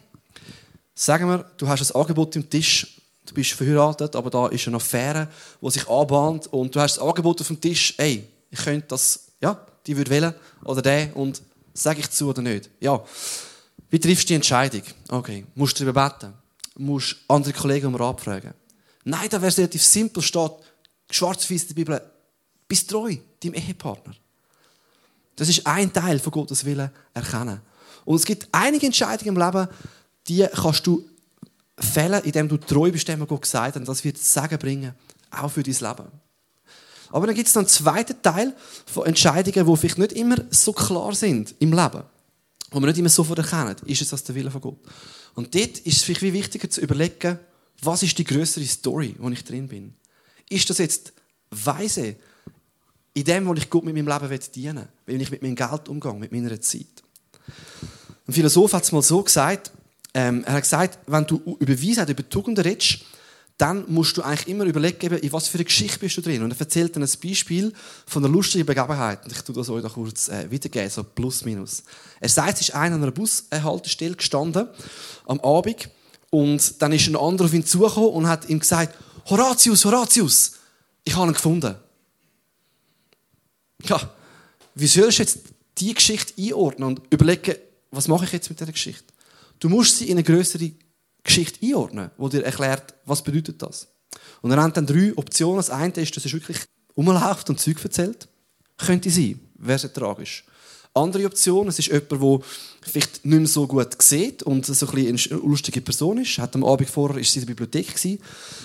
Sagen 0.95 1.29
wir, 1.29 1.51
du 1.57 1.69
hast 1.69 1.91
ein 1.91 2.01
Angebot 2.01 2.35
im 2.37 2.49
Tisch, 2.51 3.01
du 3.25 3.35
bist 3.35 3.53
verheiratet, 3.53 4.17
aber 4.17 4.31
da 4.31 4.49
ist 4.49 4.67
eine 4.67 4.77
Affäre, 4.77 5.29
die 5.61 5.71
sich 5.71 5.89
anbahnt 5.89 6.49
und 6.49 6.75
du 6.75 6.81
hast 6.81 6.97
das 6.97 7.05
Angebot 7.05 7.41
auf 7.41 7.47
dem 7.47 7.61
Tisch, 7.61 7.95
ey, 7.99 8.27
ich 8.51 8.59
könnte 8.59 8.89
das, 8.89 9.29
ja, 9.41 9.65
die 9.87 9.97
würde 9.97 10.11
wählen 10.11 10.35
oder 10.65 10.83
der 10.83 11.17
und 11.17 11.41
sage 11.73 12.01
ich 12.01 12.11
zu 12.11 12.29
oder 12.29 12.43
nicht. 12.43 12.69
Ja. 12.81 13.03
Wie 13.89 13.99
triffst 13.99 14.25
du 14.25 14.29
die 14.29 14.35
Entscheidung? 14.35 14.83
Okay, 15.09 15.47
musst 15.55 15.79
du 15.79 15.85
darüber 15.85 16.09
beten? 16.09 16.33
Musst 16.77 17.17
andere 17.29 17.53
Kollegen 17.53 17.87
um 17.87 17.95
Rat 17.95 18.21
fragen? 18.21 18.55
Nein, 19.05 19.29
da 19.29 19.41
wäre 19.41 19.49
es 19.49 19.59
relativ 19.59 19.83
simpel, 19.83 20.23
steht 20.23 20.53
schwarz-weiß 21.11 21.63
in 21.63 21.69
der 21.69 21.75
Bibel, 21.75 22.03
bist 22.69 22.91
treu 22.91 23.17
deinem 23.43 23.55
Ehepartner. 23.55 24.15
Das 25.41 25.49
ist 25.49 25.67
ein 25.67 25.91
Teil 25.91 26.19
von 26.19 26.33
Gottes 26.33 26.67
Willen 26.67 26.91
erkennen. 27.15 27.63
Und 28.05 28.17
es 28.17 28.27
gibt 28.27 28.47
einige 28.53 28.85
Entscheidungen 28.85 29.35
im 29.35 29.43
Leben, 29.43 29.69
die 30.29 30.47
kannst 30.53 30.87
du 30.87 31.03
fällen, 31.79 32.23
indem 32.25 32.47
du 32.47 32.59
treu 32.59 32.93
bist, 32.93 33.09
dem 33.09 33.27
Gott 33.27 33.41
gesagt 33.41 33.69
hat. 33.69 33.77
Und 33.77 33.89
das 33.89 34.05
wird 34.05 34.19
Segen 34.19 34.59
bringen, 34.59 34.95
auch 35.31 35.51
für 35.51 35.63
dein 35.63 35.73
Leben. 35.73 36.09
Aber 37.09 37.27
dann 37.27 37.35
gibt 37.35 37.49
es 37.49 37.55
noch 37.55 37.63
einen 37.63 37.69
zweiten 37.69 38.21
Teil 38.21 38.55
von 38.85 39.07
Entscheidungen, 39.07 39.67
die 39.67 39.77
vielleicht 39.79 39.97
nicht 39.97 40.13
immer 40.13 40.37
so 40.51 40.75
klar 40.75 41.15
sind 41.15 41.55
im 41.59 41.73
Leben. 41.73 42.03
Wo 42.71 42.79
man 42.79 42.91
nicht 42.91 42.99
immer 42.99 43.09
sofort 43.09 43.39
erkennen, 43.39 43.77
ist 43.87 44.03
es 44.03 44.11
das 44.11 44.23
der 44.23 44.35
Wille 44.35 44.51
von 44.51 44.61
Gott. 44.61 44.79
Und 45.37 45.55
dort 45.55 45.79
ist 45.79 45.97
es 45.97 46.03
vielleicht 46.03 46.35
wichtiger 46.35 46.69
zu 46.69 46.83
überlegen, 46.83 47.39
was 47.81 48.03
ist 48.03 48.19
die 48.19 48.25
größere 48.25 48.67
Story, 48.67 49.17
wo 49.19 49.31
ich 49.31 49.43
drin 49.43 49.69
bin. 49.69 49.95
Ist 50.51 50.69
das 50.69 50.77
jetzt 50.77 51.15
weise, 51.49 52.17
in 53.15 53.25
dem, 53.25 53.47
wo 53.47 53.55
ich 53.55 53.69
Gott 53.69 53.85
mit 53.85 53.95
meinem 53.95 54.09
Leben 54.09 54.41
dienen 54.55 54.77
will, 54.77 54.89
wenn 55.07 55.21
ich 55.21 55.31
mit 55.31 55.43
meinem 55.43 55.57
Geld 55.57 55.89
umgehe, 55.89 56.15
mit 56.15 56.33
meiner 56.33 56.61
Zeit. 56.61 56.87
Ein 58.27 58.33
Philosoph 58.33 58.73
hat 58.73 58.85
es 58.85 58.93
mal 58.93 59.03
so 59.03 59.23
gesagt, 59.23 59.73
ähm, 60.15 60.45
er 60.45 60.55
hat 60.55 60.63
gesagt, 60.63 60.99
wenn 61.07 61.27
du 61.27 61.57
über 61.59 61.81
Weisheit, 61.83 62.09
über 62.09 62.29
Tugenden 62.29 62.65
redest, 62.65 63.01
dann 63.61 63.85
musst 63.89 64.17
du 64.17 64.23
eigentlich 64.23 64.49
immer 64.49 64.65
überlegen, 64.65 65.13
in 65.19 65.33
was 65.33 65.49
für 65.49 65.59
eine 65.59 65.67
Geschichte 65.67 65.99
bist 65.99 66.17
du 66.17 66.23
drin. 66.23 66.43
Und 66.43 66.51
er 66.51 66.59
erzählt 66.59 66.97
dann 66.97 67.03
ein 67.03 67.11
Beispiel 67.23 67.73
von 68.07 68.25
einer 68.25 68.33
lustigen 68.33 68.65
Begebenheit. 68.65 69.21
Ich 69.31 69.43
tue 69.43 69.55
das 69.55 69.69
euch 69.69 69.83
noch 69.83 69.93
kurz 69.93 70.29
äh, 70.29 70.51
wiedergeben, 70.51 70.89
so 70.89 71.05
plus 71.05 71.45
minus. 71.45 71.83
Er 72.21 72.31
sagt, 72.31 72.55
es 72.55 72.69
ist 72.69 72.75
einer 72.75 72.95
an 72.95 73.03
einer 73.03 73.13
Bushaltestelle 73.13 74.15
gestanden, 74.15 74.67
am 75.27 75.41
Abend, 75.41 75.91
und 76.31 76.81
dann 76.81 76.93
ist 76.93 77.09
ein 77.09 77.17
anderer 77.17 77.47
auf 77.47 77.55
ihn 77.55 77.67
zugekommen 77.67 78.11
und 78.11 78.29
hat 78.29 78.49
ihm 78.49 78.61
gesagt, 78.61 78.97
Horatius, 79.27 79.85
Horatius, 79.85 80.53
ich 81.05 81.15
habe 81.15 81.31
ihn 81.31 81.35
gefunden. 81.35 81.75
Ja, 83.85 84.11
wie 84.75 84.87
sollst 84.87 85.19
du 85.19 85.23
jetzt 85.23 85.39
diese 85.79 85.95
Geschichte 85.95 86.35
einordnen 86.41 86.89
und 86.89 87.03
überlegen, 87.11 87.57
was 87.91 88.09
mache 88.09 88.25
ich 88.25 88.33
jetzt 88.33 88.49
mit 88.51 88.61
dieser 88.61 88.73
Geschichte? 88.73 89.05
Du 89.59 89.69
musst 89.69 89.99
sie 89.99 90.07
in 90.07 90.13
eine 90.13 90.23
größere 90.23 90.71
Geschichte 91.23 91.65
einordnen, 91.65 92.11
die 92.19 92.29
dir 92.29 92.45
erklärt, 92.45 92.95
was 93.05 93.23
bedeutet 93.23 93.61
das. 93.61 93.89
Und 94.43 94.51
er 94.51 94.63
hat 94.63 94.77
dann 94.77 94.87
drei 94.87 95.13
Optionen. 95.17 95.57
Das 95.57 95.71
eine 95.71 95.93
ist, 95.95 96.17
dass 96.17 96.25
er 96.25 96.33
wirklich 96.33 96.59
umläuft 96.95 97.51
und 97.51 97.61
Zeug 97.61 97.83
erzählt. 97.83 98.29
Könnte 98.79 99.11
sein, 99.11 99.41
wäre 99.57 99.79
sehr 99.79 99.93
tragisch. 99.93 100.45
Andere 100.93 101.27
Option, 101.27 101.69
es 101.69 101.79
ist 101.79 101.87
jemand, 101.87 102.11
der 102.11 102.41
vielleicht 102.81 103.25
nicht 103.25 103.39
mehr 103.39 103.47
so 103.47 103.67
gut 103.67 104.03
sieht 104.03 104.43
und 104.43 104.67
so 104.67 104.87
ein 104.89 105.07
eine 105.07 105.41
lustige 105.43 105.81
Person 105.81 106.19
ist. 106.19 106.39
Hat 106.39 106.55
am 106.57 106.65
Abend 106.65 106.91
vorher 106.91 107.21
ist 107.21 107.33
sie 107.33 107.41
in 107.41 107.47
der 107.47 107.55
Bibliothek 107.55 108.19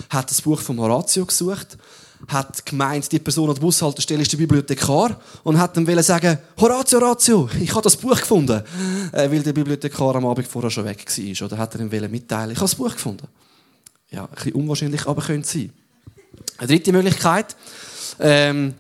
hat 0.10 0.32
das 0.32 0.42
Buch 0.42 0.60
von 0.62 0.80
Horatio 0.80 1.26
gesucht 1.26 1.78
hat 2.28 2.66
gemeint, 2.66 3.12
die 3.12 3.20
Person 3.20 3.50
an 3.50 3.56
der 3.56 3.62
Bushaltestelle 3.62 4.22
ist 4.22 4.32
der 4.32 4.38
Bibliothekar 4.38 5.20
und 5.44 5.60
hat 5.60 5.78
dann 5.78 6.04
sagen, 6.04 6.38
Horatio, 6.60 7.00
Horatio, 7.00 7.50
ich 7.60 7.72
habe 7.72 7.82
das 7.82 7.96
Buch 7.96 8.20
gefunden, 8.20 8.64
äh, 9.12 9.30
weil 9.30 9.44
der 9.44 9.54
Bibliothekar 9.54 10.16
am 10.16 10.26
Abend 10.26 10.48
vorher 10.48 10.72
schon 10.72 10.86
weg 10.86 11.06
war. 11.06 11.46
Oder 11.48 11.58
hat 11.58 11.76
er 11.76 11.82
ihm 11.82 12.12
mitteilen, 12.12 12.52
ich 12.52 12.58
habe 12.58 12.66
das 12.66 12.76
Buch 12.76 12.92
gefunden. 12.92 13.28
Ja, 14.10 14.24
ein 14.24 14.36
bisschen 14.36 14.54
unwahrscheinlich, 14.54 15.06
aber 15.06 15.22
könnte 15.22 15.48
sein. 15.48 15.72
Eine 16.58 16.68
dritte 16.68 16.92
Möglichkeit, 16.92 17.56
ähm, 18.20 18.76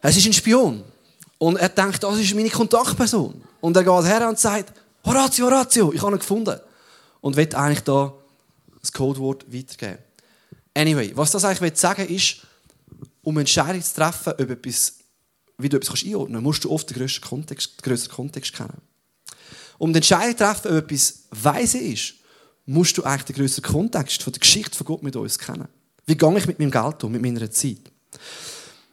es 0.00 0.16
ist 0.16 0.26
ein 0.26 0.32
Spion 0.32 0.82
und 1.38 1.56
er 1.56 1.68
denkt, 1.68 2.02
das 2.02 2.18
ist 2.18 2.34
meine 2.34 2.50
Kontaktperson. 2.50 3.42
Und 3.60 3.76
er 3.76 3.84
geht 3.84 4.04
her 4.04 4.28
und 4.28 4.38
sagt, 4.38 4.72
Horatio, 5.04 5.46
Horatio, 5.46 5.92
ich 5.92 6.02
habe 6.02 6.16
ihn 6.16 6.18
gefunden. 6.18 6.58
Und 7.20 7.36
will 7.36 7.54
eigentlich 7.54 7.80
da 7.80 8.12
das 8.80 8.92
Codewort 8.92 9.44
weitergeben. 9.52 9.98
Anyway, 10.74 11.12
was 11.14 11.30
das 11.30 11.44
eigentlich 11.44 11.76
sagen 11.76 12.08
will, 12.08 12.16
ist, 12.16 12.45
um 13.26 13.36
Entscheidungen 13.38 13.82
zu 13.82 13.94
treffen, 13.94 14.34
ob 14.34 14.50
etwas, 14.50 14.98
wie 15.58 15.68
du 15.68 15.76
etwas 15.78 16.04
einordnen 16.04 16.34
kannst, 16.34 16.44
musst 16.44 16.64
du 16.64 16.70
oft 16.70 16.88
den 16.88 16.96
größeren 16.96 17.28
Kontext, 17.28 17.72
den 17.76 17.82
größeren 17.82 18.14
Kontext 18.14 18.52
kennen. 18.52 18.80
Um 19.78 19.92
die 19.92 19.96
Entscheidung 19.96 20.30
zu 20.30 20.44
treffen, 20.44 20.68
ob 20.68 20.84
etwas 20.84 21.24
weise 21.32 21.78
ist, 21.78 22.14
musst 22.66 22.96
du 22.96 23.02
eigentlich 23.02 23.24
den 23.24 23.36
größeren 23.36 23.64
Kontext 23.64 24.22
von 24.22 24.32
der 24.32 24.38
Geschichte 24.38 24.78
von 24.78 24.86
Gott 24.86 25.02
mit 25.02 25.16
uns 25.16 25.40
kennen. 25.40 25.66
Wie 26.06 26.16
gehe 26.16 26.38
ich 26.38 26.46
mit 26.46 26.60
meinem 26.60 26.70
Geld 26.70 27.02
um, 27.02 27.10
mit 27.10 27.20
meiner 27.20 27.50
Zeit? 27.50 27.90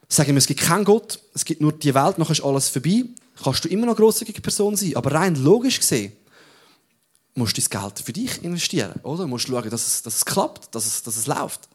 Sagen 0.09 0.31
wir, 0.31 0.37
es 0.37 0.47
gibt 0.47 0.61
keinen 0.61 0.83
Gott, 0.83 1.19
es 1.35 1.45
gibt 1.45 1.61
nur 1.61 1.71
die 1.71 1.93
Welt, 1.93 2.17
nachher 2.17 2.31
ist 2.31 2.43
alles 2.43 2.69
vorbei. 2.69 3.05
Kannst 3.43 3.65
du 3.65 3.69
immer 3.69 3.85
noch 3.85 3.93
eine 3.93 4.03
grosszügige 4.03 4.41
Person 4.41 4.75
sein, 4.75 4.95
aber 4.95 5.11
rein 5.11 5.35
logisch 5.35 5.79
gesehen 5.79 6.11
musst 7.35 7.55
du 7.55 7.61
das 7.61 7.69
Geld 7.69 7.99
für 7.99 8.13
dich 8.13 8.43
investieren, 8.43 8.99
oder? 9.03 9.23
Du 9.23 9.27
musst 9.27 9.47
schauen, 9.47 9.69
dass 9.69 9.85
es, 9.85 10.01
dass 10.01 10.15
es 10.15 10.25
klappt, 10.25 10.73
dass 10.73 10.87
es, 10.87 11.03
dass 11.03 11.17
es 11.17 11.27
läuft 11.27 11.69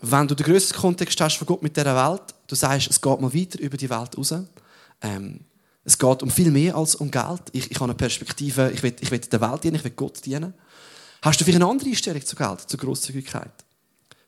wenn 0.00 0.28
du 0.28 0.34
den 0.34 0.46
grössten 0.46 0.74
Kontext 0.74 1.20
hast 1.20 1.36
von 1.36 1.46
Gott 1.46 1.62
mit 1.62 1.76
dieser 1.76 1.96
Welt, 1.96 2.22
du 2.46 2.54
sagst, 2.54 2.90
es 2.90 3.00
geht 3.00 3.20
mal 3.20 3.34
weiter 3.34 3.58
über 3.60 3.76
die 3.76 3.88
Welt 3.88 4.16
raus. 4.16 4.34
Ähm, 5.00 5.40
es 5.84 5.98
geht 5.98 6.22
um 6.22 6.30
viel 6.30 6.50
mehr 6.50 6.76
als 6.76 6.94
um 6.94 7.10
Geld. 7.10 7.42
Ich, 7.52 7.70
ich 7.70 7.76
habe 7.76 7.86
eine 7.86 7.94
Perspektive, 7.94 8.70
ich 8.70 8.82
will, 8.82 8.94
ich 9.00 9.10
will 9.10 9.18
der 9.18 9.40
Welt 9.40 9.64
dienen, 9.64 9.76
ich 9.76 9.84
will 9.84 9.92
Gott 9.92 10.24
dienen. 10.24 10.52
Hast 11.22 11.40
du 11.40 11.44
vielleicht 11.44 11.62
eine 11.62 11.70
andere 11.70 11.88
Einstellung 11.88 12.24
zu 12.24 12.36
Geld, 12.36 12.60
zur 12.60 12.78
Grosszügigkeit? 12.78 13.52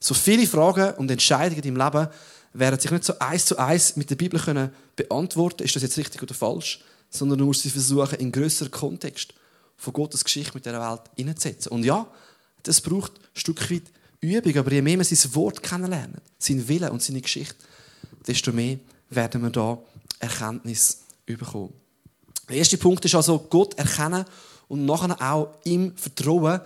So 0.00 0.14
viele 0.14 0.46
Fragen 0.46 0.94
und 0.94 1.10
Entscheidungen 1.10 1.62
in 1.62 1.74
deinem 1.74 1.92
Leben 1.92 2.08
werden 2.54 2.80
sich 2.80 2.90
nicht 2.90 3.04
so 3.04 3.18
eins 3.18 3.46
zu 3.46 3.58
eins 3.58 3.96
mit 3.96 4.10
der 4.10 4.16
Bibel 4.16 4.40
können 4.40 4.70
beantworten, 4.96 5.62
ist 5.62 5.76
das 5.76 5.82
jetzt 5.82 5.96
richtig 5.96 6.22
oder 6.22 6.34
falsch, 6.34 6.80
sondern 7.08 7.38
du 7.38 7.46
musst 7.46 7.62
sie 7.62 7.70
versuchen, 7.70 8.18
in 8.18 8.32
größeren 8.32 8.70
Kontext 8.70 9.32
von 9.76 9.92
Gottes 9.92 10.24
Geschichte 10.24 10.52
mit 10.54 10.66
dieser 10.66 10.80
Welt 10.80 11.02
hineinzusetzen. 11.16 11.72
Und 11.72 11.84
ja, 11.84 12.06
das 12.62 12.80
braucht 12.80 13.12
ein 13.18 13.40
Stück 13.40 13.70
weit 13.70 13.84
Übung, 14.22 14.56
aber 14.56 14.72
je 14.72 14.82
mehr 14.82 14.96
man 14.96 15.04
sein 15.04 15.34
Wort 15.34 15.62
kennenlernt, 15.62 16.16
sein 16.38 16.66
Wille 16.66 16.90
und 16.90 17.02
seine 17.02 17.20
Geschichte, 17.20 17.56
desto 18.26 18.52
mehr 18.52 18.78
werden 19.10 19.42
wir 19.42 19.50
da 19.50 19.78
Erkenntnis 20.20 21.02
bekommen. 21.26 21.72
Der 22.48 22.56
erste 22.56 22.78
Punkt 22.78 23.04
ist 23.04 23.14
also 23.14 23.38
Gott 23.38 23.74
erkennen 23.78 24.24
und 24.68 24.84
nachher 24.84 25.20
auch 25.20 25.54
ihm 25.64 25.96
vertrauen. 25.96 26.60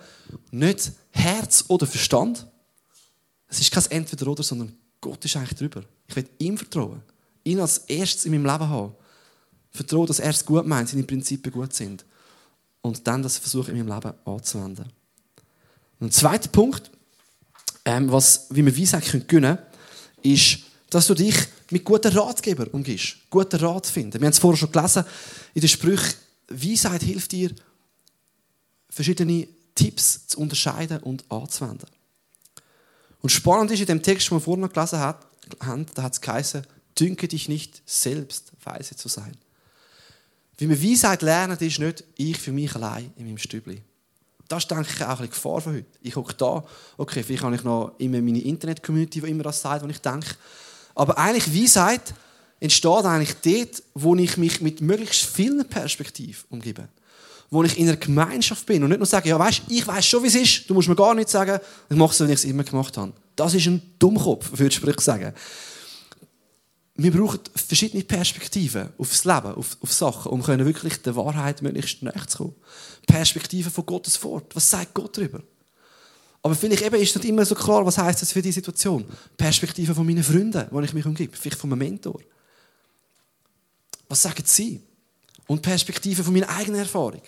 Nicht 0.51 0.91
Herz 1.11 1.65
oder 1.67 1.87
Verstand. 1.87 2.45
Es 3.47 3.59
ist 3.59 3.71
kein 3.71 3.85
Entweder-Oder, 3.89 4.43
sondern 4.43 4.73
Gott 5.01 5.23
ist 5.25 5.35
eigentlich 5.35 5.57
drüber. 5.57 5.83
Ich 6.07 6.15
will 6.15 6.29
ihm 6.39 6.57
vertrauen. 6.57 7.01
Ihn 7.43 7.59
als 7.59 7.79
erstes 7.79 8.25
in 8.25 8.31
meinem 8.31 8.45
Leben 8.45 8.69
haben. 8.69 8.93
Vertrauen, 9.71 10.07
dass 10.07 10.19
er 10.19 10.29
es 10.29 10.45
gut 10.45 10.65
meint, 10.65 10.89
seine 10.89 11.03
Prinzipien 11.03 11.53
gut 11.53 11.73
sind. 11.73 12.05
Und 12.81 13.05
dann 13.07 13.23
das 13.23 13.37
versuche 13.37 13.71
in 13.71 13.77
meinem 13.77 13.93
Leben 13.93 14.13
anzuwenden. 14.25 14.91
Und 15.99 16.07
ein 16.07 16.11
zweiter 16.11 16.49
Punkt, 16.49 16.91
ähm, 17.87 18.11
was, 18.11 18.47
wie 18.49 18.65
wir 18.65 18.77
Weisheit 18.77 19.05
gewinnen 19.05 19.27
können, 19.27 19.57
ist, 20.21 20.59
dass 20.89 21.07
du 21.07 21.13
dich 21.13 21.35
mit 21.71 21.85
guten 21.85 22.11
Ratgebern 22.11 22.67
umgehst. 22.67 23.15
Guten 23.29 23.55
Rat 23.61 23.87
finden. 23.87 24.19
Wir 24.19 24.25
haben 24.25 24.33
es 24.33 24.39
vorher 24.39 24.57
schon 24.57 24.73
gelesen 24.73 25.05
in 25.53 25.61
den 25.61 25.69
Sprüchen. 25.69 26.15
Weisheit 26.49 27.01
hilft 27.01 27.31
dir, 27.31 27.51
verschiedene 28.89 29.47
Tipps 29.73 30.27
zu 30.27 30.39
unterscheiden 30.39 30.99
und 30.99 31.23
anzuwenden. 31.31 31.87
Und 33.21 33.29
spannend 33.29 33.71
ist 33.71 33.79
in 33.79 33.85
dem 33.85 34.03
Text, 34.03 34.27
den 34.27 34.35
wir 34.37 34.41
vorhin 34.41 34.61
noch 34.61 34.73
gelesen 34.73 34.99
haben, 34.99 35.85
da 35.95 36.03
hat 36.03 36.13
es 36.13 36.21
geheißen, 36.21 36.67
dünke 36.99 37.29
dich 37.29 37.47
nicht 37.47 37.81
selbst, 37.85 38.51
weise 38.65 38.97
zu 38.97 39.07
sein. 39.07 39.37
Wie 40.57 40.67
wir 40.67 40.83
Weisheit 40.83 41.21
lernen, 41.21 41.57
ist 41.57 41.79
nicht 41.79 42.03
ich 42.17 42.37
für 42.37 42.51
mich 42.51 42.75
allein 42.75 43.13
in 43.15 43.27
meinem 43.27 43.37
Stübli. 43.37 43.81
Das 44.47 44.63
ist, 44.63 44.71
denke 44.71 44.87
ich, 44.95 45.03
auch 45.03 45.19
eine 45.19 45.27
Gefahr 45.27 45.61
von 45.61 45.73
heute. 45.73 45.85
Ich 46.01 46.13
gucke 46.13 46.33
da, 46.33 46.63
okay, 46.97 47.23
vielleicht 47.23 47.43
habe 47.43 47.55
ich 47.55 47.63
noch 47.63 47.93
immer 47.97 48.21
meine 48.21 48.39
Internet-Community, 48.39 49.21
die 49.21 49.29
immer 49.29 49.43
das 49.43 49.61
sagt, 49.61 49.83
was 49.83 49.91
ich 49.91 49.99
denke. 49.99 50.35
Aber 50.95 51.17
eigentlich 51.17 51.53
Weisheit 51.53 52.13
entsteht 52.59 53.05
eigentlich 53.05 53.35
dort, 53.43 53.83
wo 53.93 54.15
ich 54.15 54.37
mich 54.37 54.61
mit 54.61 54.81
möglichst 54.81 55.25
vielen 55.25 55.67
Perspektiven 55.67 56.45
umgebe. 56.49 56.87
Wo 57.49 57.63
ich 57.63 57.77
in 57.77 57.87
einer 57.87 57.97
Gemeinschaft 57.97 58.65
bin 58.65 58.83
und 58.83 58.89
nicht 58.89 58.99
nur 58.99 59.05
sage, 59.05 59.29
ja, 59.29 59.39
weißt, 59.39 59.63
ich 59.69 59.85
weiß 59.85 60.05
schon, 60.05 60.23
wie 60.23 60.27
es 60.27 60.35
ist, 60.35 60.69
du 60.69 60.73
musst 60.73 60.89
mir 60.89 60.95
gar 60.95 61.13
nicht 61.13 61.29
sagen, 61.29 61.59
ich 61.89 61.95
mache 61.95 62.11
es, 62.11 62.19
wie 62.19 62.31
ich 62.31 62.39
es 62.39 62.45
immer 62.45 62.63
gemacht 62.63 62.97
habe. 62.97 63.13
Das 63.35 63.53
ist 63.53 63.67
ein 63.67 63.81
Dummkopf, 63.99 64.57
würde 64.57 64.75
ich 64.75 65.01
sagen 65.01 65.33
wir 66.99 67.11
brauchen 67.11 67.39
verschiedene 67.53 68.03
Perspektiven 68.03 68.89
aufs 68.97 69.23
Leben, 69.23 69.53
auf, 69.53 69.77
auf 69.81 69.93
Sachen, 69.93 70.31
um 70.31 70.41
können 70.41 70.65
wirklich 70.65 70.99
der 71.03 71.15
Wahrheit 71.15 71.61
möglichst 71.61 72.01
näher 72.01 72.27
zu 72.27 72.37
kommen. 72.39 72.55
Perspektiven 73.05 73.71
von 73.71 73.85
Gottes 73.85 74.21
Wort. 74.23 74.55
Was 74.55 74.69
sagt 74.69 74.95
Gott 74.95 75.15
darüber? 75.15 75.43
Aber 76.41 76.55
vielleicht 76.55 76.81
eben 76.81 76.95
ist 76.95 77.15
nicht 77.15 77.27
immer 77.27 77.45
so 77.45 77.53
klar, 77.53 77.85
was 77.85 77.99
heißt 77.99 78.21
das 78.21 78.31
für 78.31 78.41
die 78.41 78.51
Situation. 78.51 79.05
Perspektiven 79.37 79.93
von 79.93 80.05
meinen 80.05 80.23
Freunden, 80.23 80.65
wo 80.71 80.79
ich 80.81 80.93
mich 80.93 81.05
umgebe, 81.05 81.37
vielleicht 81.37 81.59
von 81.59 81.69
meinem 81.69 81.79
Mentor. 81.79 82.19
Was 84.09 84.23
sagen 84.23 84.43
sie? 84.45 84.81
Und 85.45 85.61
Perspektiven 85.61 86.23
von 86.23 86.33
meiner 86.33 86.49
eigenen 86.49 86.79
Erfahrung. 86.79 87.21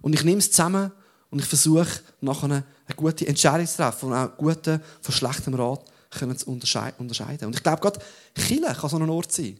Und 0.00 0.14
ich 0.14 0.24
nehme 0.24 0.38
es 0.38 0.50
zusammen 0.50 0.90
und 1.30 1.40
ich 1.40 1.46
versuche 1.46 2.00
nachher 2.20 2.44
eine 2.44 2.64
gute 2.96 3.26
Entscheidung 3.26 3.66
zu 3.66 3.76
treffen 3.76 4.06
und 4.06 4.14
auch 4.14 4.36
guten 4.36 4.80
von 5.02 5.14
schlechtem 5.14 5.54
Rat 5.54 5.84
können 6.10 6.36
zu 6.36 6.48
unterscheiden. 6.48 7.46
Und 7.46 7.56
ich 7.56 7.62
glaube, 7.62 7.80
gerade 7.80 8.00
Chile 8.34 8.74
kann 8.74 8.90
so 8.90 8.96
ein 8.96 9.08
Ort 9.08 9.32
sein. 9.32 9.58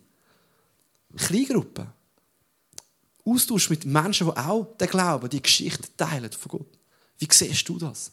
Kleingruppen. 1.17 1.87
Austausch 3.25 3.71
mit 3.71 3.85
Menschen, 3.85 4.27
die 4.27 4.37
auch 4.37 4.77
den 4.77 4.89
Glauben, 4.89 5.29
die 5.29 5.43
Geschichte 5.43 5.89
teilen 5.97 6.31
von 6.33 6.59
Gott. 6.59 6.79
Wie 7.19 7.29
siehst 7.31 7.69
du 7.69 7.79
das? 7.79 8.13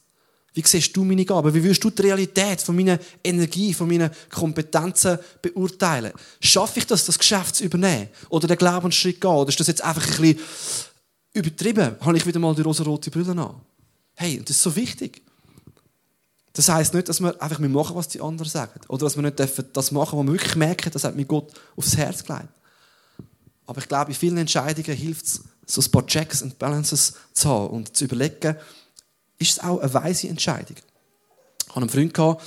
Wie 0.54 0.63
siehst 0.65 0.95
du 0.95 1.04
meine 1.04 1.23
Gaben? 1.23 1.54
Wie 1.54 1.63
wirst 1.63 1.84
du 1.84 1.89
die 1.89 2.02
Realität 2.02 2.62
von 2.62 2.76
meiner 2.76 3.00
Energie, 3.23 3.73
von 3.73 3.88
meinen 3.88 4.10
Kompetenzen 4.30 5.19
beurteilen? 5.41 6.12
Schaffe 6.39 6.80
ich 6.80 6.88
das, 6.88 7.06
das 7.06 7.19
Geschäft 7.19 7.56
zu 7.56 7.63
übernehmen? 7.63 8.10
Oder 8.30 8.47
den 8.47 8.58
Glaubensschritt 8.58 9.21
gehen? 9.21 9.30
Oder 9.30 9.50
ist 9.50 9.60
das 9.60 9.67
jetzt 9.67 9.84
einfach 9.84 10.02
ein 10.04 10.21
bisschen 10.21 10.39
übertrieben? 11.34 11.95
Habe 12.00 12.17
ich 12.17 12.26
wieder 12.26 12.39
mal 12.39 12.56
die 12.56 12.63
rosa-rote 12.63 13.12
Brille 13.12 13.39
an? 13.39 13.62
Hey, 14.15 14.41
das 14.43 14.58
ist 14.58 14.63
so 14.63 14.76
wichtig. 14.76 15.21
Das 16.58 16.70
heisst 16.70 16.96
nicht, 16.96 17.08
dass 17.08 17.22
wir 17.22 17.39
einfach 17.39 17.60
machen, 17.60 17.96
was 17.96 18.08
die 18.08 18.20
anderen 18.20 18.50
sagen. 18.50 18.82
Oder 18.88 19.06
dass 19.06 19.15
wir 19.15 19.22
nicht 19.22 19.39
das 19.74 19.91
machen, 19.91 20.17
was 20.17 20.26
wir 20.26 20.32
wirklich 20.34 20.56
merken, 20.56 20.89
das 20.91 21.04
hat 21.04 21.15
mir 21.15 21.26
Gott 21.26 21.54
aufs 21.76 21.96
Herz 21.96 22.24
gelegt. 22.24 22.48
Aber 23.67 23.80
ich 23.80 23.88
glaube, 23.88 24.10
in 24.10 24.17
vielen 24.17 24.38
Entscheidungen 24.39 24.98
hilft 24.98 25.26
es, 25.28 25.41
so 25.67 25.82
ein 25.82 25.91
paar 25.91 26.08
Checks 26.08 26.41
und 26.41 26.58
Balances 26.58 27.13
zu 27.34 27.48
haben 27.48 27.67
und 27.67 27.96
zu 27.96 28.06
überlegen, 28.06 28.56
ist 29.38 29.52
es 29.52 29.60
auch 29.60 29.80
eine 29.80 29.93
weise 29.93 30.30
Entscheidung. 30.30 30.78
Ich 30.78 31.70
hatte 31.70 31.82
einen 31.82 31.89
Freund, 31.89 32.13
gehabt, 32.15 32.41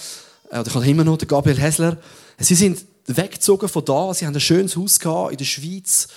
äh, 0.51 0.59
oder 0.59 0.67
ich 0.67 0.75
habe 0.75 0.89
immer 0.89 1.05
noch, 1.05 1.19
den 1.19 1.29
Gabriel 1.29 1.61
Hessler. 1.61 1.97
Sie 2.37 2.57
sind 2.57 2.85
weggezogen 3.07 3.69
von 3.69 3.85
da, 3.85 4.13
sie 4.13 4.27
haben 4.27 4.35
ein 4.35 4.41
schönes 4.41 4.75
Haus 4.75 4.99
gehabt 4.99 5.31
in 5.31 5.39
der 5.39 5.45
Schweiz. 5.45 6.09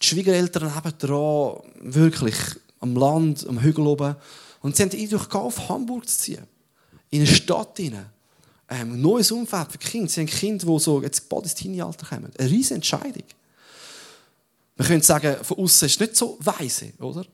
Die 0.00 0.06
Schwiegereltern 0.06 0.72
haben 0.72 0.92
dran, 0.98 1.62
wirklich 1.80 2.36
am 2.78 2.94
Land, 2.94 3.44
am 3.48 3.60
Hügel 3.60 3.88
oben. 3.88 4.14
Und 4.60 4.76
sie 4.76 4.84
haben 4.84 4.90
den 4.90 5.00
Eindruck 5.00 5.34
auf 5.34 5.68
Hamburg 5.68 6.08
zu 6.08 6.16
ziehen 6.16 6.46
in 7.10 7.20
eine 7.20 7.26
Stadt 7.26 7.76
hinein. 7.76 8.06
Ähm, 8.68 8.92
ein 8.92 9.00
neues 9.00 9.30
Umfeld 9.32 9.72
für 9.72 9.78
Kinder. 9.78 10.08
Sie 10.08 10.20
haben 10.20 10.28
Kinder, 10.28 10.66
die 10.66 10.78
so 10.78 11.02
jetzt 11.02 11.28
bald 11.28 11.44
ins 11.44 11.54
Teenie-Alter 11.54 12.06
kommen. 12.06 12.30
Eine 12.38 12.50
riesige 12.50 12.76
Entscheidung. 12.76 13.24
Man 14.76 14.86
könnte 14.86 15.04
sagen, 15.04 15.36
von 15.44 15.58
außen 15.58 15.86
ist 15.86 15.94
es 15.94 16.00
nicht 16.00 16.16
so 16.16 16.38
weise, 16.40 16.92
oder? 17.00 17.26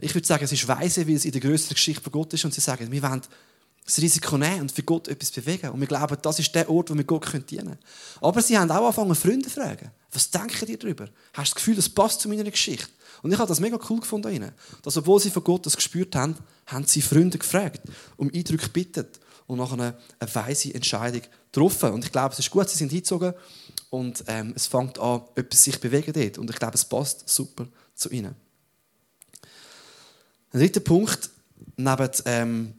Ich 0.00 0.14
würde 0.14 0.26
sagen, 0.26 0.44
es 0.44 0.52
ist 0.52 0.66
weise, 0.68 1.06
weil 1.06 1.16
es 1.16 1.24
in 1.24 1.32
der 1.32 1.40
größeren 1.40 1.74
Geschichte 1.74 2.02
von 2.02 2.12
Gott 2.12 2.32
ist 2.32 2.44
und 2.44 2.54
sie 2.54 2.60
sagen, 2.60 2.90
wir 2.90 3.02
wollen 3.02 3.22
das 3.84 3.98
Risiko 3.98 4.36
nehmen 4.36 4.62
und 4.62 4.72
für 4.72 4.82
Gott 4.82 5.08
etwas 5.08 5.30
bewegen. 5.30 5.70
Und 5.70 5.80
wir 5.80 5.88
glauben, 5.88 6.16
das 6.22 6.38
ist 6.38 6.54
der 6.54 6.70
Ort, 6.70 6.90
wo 6.90 6.94
wir 6.94 7.04
Gott 7.04 7.26
dienen 7.50 7.64
können. 7.64 7.78
Aber 8.20 8.40
sie 8.42 8.56
haben 8.56 8.70
auch 8.70 8.84
angefangen, 8.84 9.14
Freunde 9.14 9.48
zu 9.48 9.54
fragen. 9.54 9.90
Was 10.12 10.30
denken 10.30 10.66
die 10.66 10.78
darüber? 10.78 11.08
Hast 11.32 11.50
du 11.50 11.54
das 11.54 11.54
Gefühl, 11.54 11.74
das 11.74 11.88
passt 11.88 12.20
zu 12.20 12.28
meiner 12.28 12.44
Geschichte? 12.44 12.88
Und 13.22 13.32
ich 13.32 13.38
habe 13.38 13.48
das 13.48 13.60
mega 13.60 13.78
cool 13.88 14.00
gefunden. 14.00 14.52
Dass, 14.82 14.96
obwohl 14.96 15.18
sie 15.20 15.30
von 15.30 15.42
Gott 15.42 15.66
das 15.66 15.74
gespürt 15.74 16.14
haben, 16.14 16.36
haben 16.68 16.86
sie 16.86 17.02
Freunde 17.02 17.38
gefragt, 17.38 17.82
um 18.16 18.30
Eindrücke 18.32 18.66
gebeten 18.66 19.06
und 19.46 19.58
nachher 19.58 19.74
eine, 19.74 19.98
eine 20.18 20.34
weise 20.34 20.72
Entscheidung 20.72 21.22
getroffen. 21.46 21.92
Und 21.92 22.04
ich 22.04 22.12
glaube, 22.12 22.32
es 22.32 22.38
ist 22.38 22.50
gut, 22.50 22.68
sie 22.68 22.76
sind 22.76 22.90
hingezogen 22.90 23.32
und 23.90 24.22
ähm, 24.26 24.52
es 24.54 24.66
fängt 24.66 24.98
an, 24.98 25.22
etwas 25.34 25.64
sich 25.64 25.80
bewegen 25.80 26.12
dort. 26.12 26.38
Und 26.38 26.50
ich 26.50 26.56
glaube, 26.56 26.74
es 26.74 26.84
passt 26.84 27.28
super 27.28 27.66
zu 27.94 28.10
ihnen. 28.10 28.34
Ein 30.52 30.60
dritter 30.60 30.80
Punkt, 30.80 31.30
neben 31.76 32.10
ähm, 32.26 32.74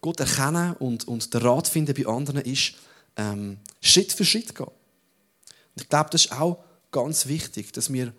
Gott 0.00 0.20
erkennen 0.20 0.74
und, 0.74 1.06
und 1.06 1.32
den 1.32 1.42
Rat 1.42 1.68
finden 1.68 1.94
bei 1.94 2.06
anderen, 2.10 2.42
ist 2.42 2.74
ähm, 3.16 3.58
Schritt 3.80 4.12
für 4.12 4.24
Schritt 4.24 4.54
gehen. 4.54 4.66
Und 4.66 5.82
ich 5.82 5.88
glaube, 5.88 6.10
das 6.10 6.26
ist 6.26 6.32
auch 6.32 6.62
ganz 6.90 7.26
wichtig, 7.26 7.72
dass 7.72 7.92
wir 7.92 8.12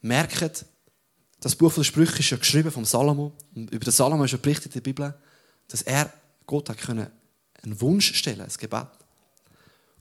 merken, 0.00 0.50
das 1.40 1.54
Buch 1.54 1.72
der 1.74 1.84
Sprüche 1.84 2.20
ist 2.20 2.30
ja 2.30 2.36
geschrieben 2.36 2.70
vom 2.70 2.84
Salomo. 2.84 3.32
Und 3.54 3.70
über 3.70 3.84
den 3.84 3.92
Salomo 3.92 4.24
ist 4.24 4.32
ja 4.32 4.38
berichtet 4.38 4.66
in 4.66 4.72
der 4.72 4.80
Bibel, 4.80 5.14
dass 5.68 5.82
er 5.82 6.12
Gott 6.46 6.68
hat 6.68 6.78
können 6.78 7.10
einen 7.62 7.80
Wunsch 7.80 8.14
stellen, 8.14 8.40
ein 8.40 8.52
Gebet. 8.58 8.86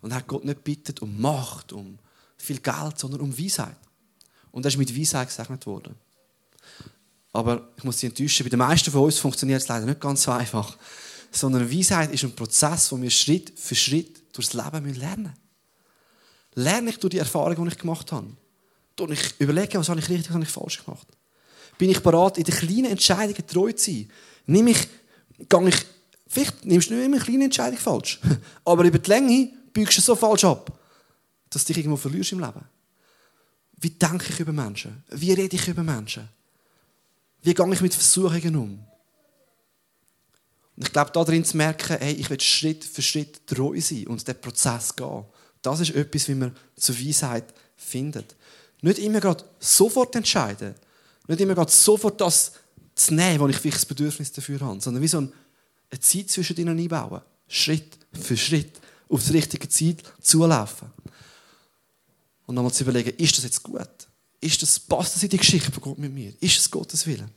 Und 0.01 0.11
er 0.11 0.17
hat 0.17 0.27
Gott 0.27 0.45
nicht 0.45 0.63
bittet 0.63 1.01
um 1.01 1.19
Macht, 1.19 1.73
um 1.73 1.97
viel 2.37 2.59
Geld, 2.59 2.99
sondern 2.99 3.21
um 3.21 3.37
Weisheit. 3.37 3.77
Und 4.51 4.65
er 4.65 4.69
ist 4.69 4.77
mit 4.77 4.97
Weisheit 4.97 5.27
gesegnet 5.27 5.65
worden. 5.65 5.95
Aber 7.33 7.69
ich 7.75 7.83
muss 7.83 7.99
Sie 7.99 8.07
enttäuschen, 8.07 8.45
bei 8.45 8.49
den 8.49 8.59
meisten 8.59 8.91
von 8.91 9.01
uns 9.01 9.19
funktioniert 9.19 9.61
es 9.61 9.67
leider 9.67 9.85
nicht 9.85 9.99
ganz 9.99 10.23
so 10.23 10.31
einfach. 10.31 10.77
Sondern 11.31 11.69
Weisheit 11.69 12.11
ist 12.13 12.23
ein 12.23 12.35
Prozess, 12.35 12.91
wo 12.91 13.01
wir 13.01 13.09
Schritt 13.09 13.59
für 13.59 13.75
Schritt 13.75 14.35
durchs 14.35 14.53
Leben 14.53 14.93
lernen 14.93 15.23
müssen. 15.23 15.39
Lerne 16.53 16.89
ich 16.91 16.99
durch 16.99 17.11
die 17.11 17.17
Erfahrung, 17.17 17.65
die 17.65 17.73
ich 17.73 17.77
gemacht 17.77 18.11
habe. 18.11 18.27
Und 18.99 19.11
ich 19.11 19.39
überlege, 19.39 19.77
was 19.77 19.89
habe 19.89 19.99
ich 19.99 20.07
richtig, 20.07 20.29
was 20.29 20.35
habe 20.35 20.45
ich 20.45 20.49
falsch 20.49 20.85
gemacht. 20.85 21.07
Bin 21.77 21.89
ich 21.89 21.99
bereit, 22.01 22.37
in 22.37 22.43
den 22.43 22.55
kleinen 22.55 22.85
Entscheidungen 22.85 23.47
treu 23.47 23.71
zu 23.71 23.91
sein? 23.91 24.09
Nimm 24.45 24.67
ich, 24.67 24.87
gehe 25.49 25.67
ich, 25.67 25.75
vielleicht 26.27 26.65
nimmst 26.65 26.89
du 26.89 26.93
nicht 26.93 27.05
immer 27.05 27.17
eine 27.17 27.25
kleine 27.25 27.43
Entscheidung 27.45 27.79
falsch, 27.79 28.19
aber 28.65 28.83
über 28.83 28.99
die 28.99 29.09
Länge 29.09 29.51
biegst 29.73 29.97
du 29.97 30.01
so 30.01 30.15
falsch 30.15 30.45
ab, 30.45 30.77
dass 31.49 31.63
du 31.63 31.73
dich 31.73 31.77
irgendwo 31.77 31.97
verlierst 31.97 32.31
im 32.31 32.39
Leben. 32.39 32.63
Wie 33.77 33.89
denke 33.89 34.25
ich 34.29 34.39
über 34.39 34.53
Menschen? 34.53 35.03
Wie 35.09 35.33
rede 35.33 35.55
ich 35.55 35.67
über 35.67 35.83
Menschen? 35.83 36.29
Wie 37.41 37.53
gehe 37.53 37.73
ich 37.73 37.81
mit 37.81 37.93
Versuchungen 37.93 38.55
um? 38.55 38.85
Und 40.77 40.87
ich 40.87 40.91
glaube, 40.91 41.11
darin 41.11 41.45
zu 41.45 41.57
merken, 41.57 41.97
hey, 41.99 42.13
ich 42.13 42.29
will 42.29 42.39
Schritt 42.39 42.83
für 42.83 43.01
Schritt 43.01 43.45
treu 43.47 43.79
sein 43.79 44.07
und 44.07 44.27
den 44.27 44.39
Prozess 44.41 44.95
gehen. 44.95 45.25
Das 45.61 45.79
ist 45.79 45.95
etwas, 45.95 46.27
wie 46.27 46.35
man 46.35 46.55
zur 46.75 46.99
Weisheit 46.99 47.53
findet. 47.77 48.35
Nicht 48.81 48.99
immer 48.99 49.19
gerade 49.19 49.43
sofort 49.59 50.15
entscheiden. 50.15 50.75
Nicht 51.27 51.41
immer 51.41 51.67
sofort 51.67 52.21
das 52.21 52.53
zu 52.93 53.13
nehmen, 53.13 53.39
wo 53.39 53.47
ich 53.47 53.57
vielleicht 53.57 53.77
das 53.77 53.85
Bedürfnis 53.85 54.31
dafür 54.31 54.59
habe. 54.61 54.79
Sondern 54.81 55.01
wie 55.01 55.07
so 55.07 55.17
eine 55.17 55.99
Zeit 55.99 56.29
zwischen 56.29 56.57
ihnen 56.57 56.79
einbauen. 56.79 57.21
Schritt 57.47 57.97
für 58.13 58.37
Schritt 58.37 58.79
auf 59.09 59.21
das 59.21 59.33
richtige 59.33 59.69
Ziel 59.69 59.97
zulaufen. 60.21 60.89
Und 62.45 62.55
nochmal 62.55 62.73
zu 62.73 62.83
überlegen, 62.83 63.15
ist 63.17 63.37
das 63.37 63.43
jetzt 63.43 63.63
gut? 63.63 63.89
Ist 64.39 64.61
das, 64.61 64.79
passt 64.79 65.15
das 65.15 65.23
in 65.23 65.29
die 65.29 65.37
Geschichte 65.37 65.71
von 65.71 65.81
Gott 65.81 65.97
mit 65.97 66.13
mir? 66.13 66.33
Ist 66.39 66.59
es 66.59 66.69
Gottes 66.69 67.05
Wille? 67.07 67.27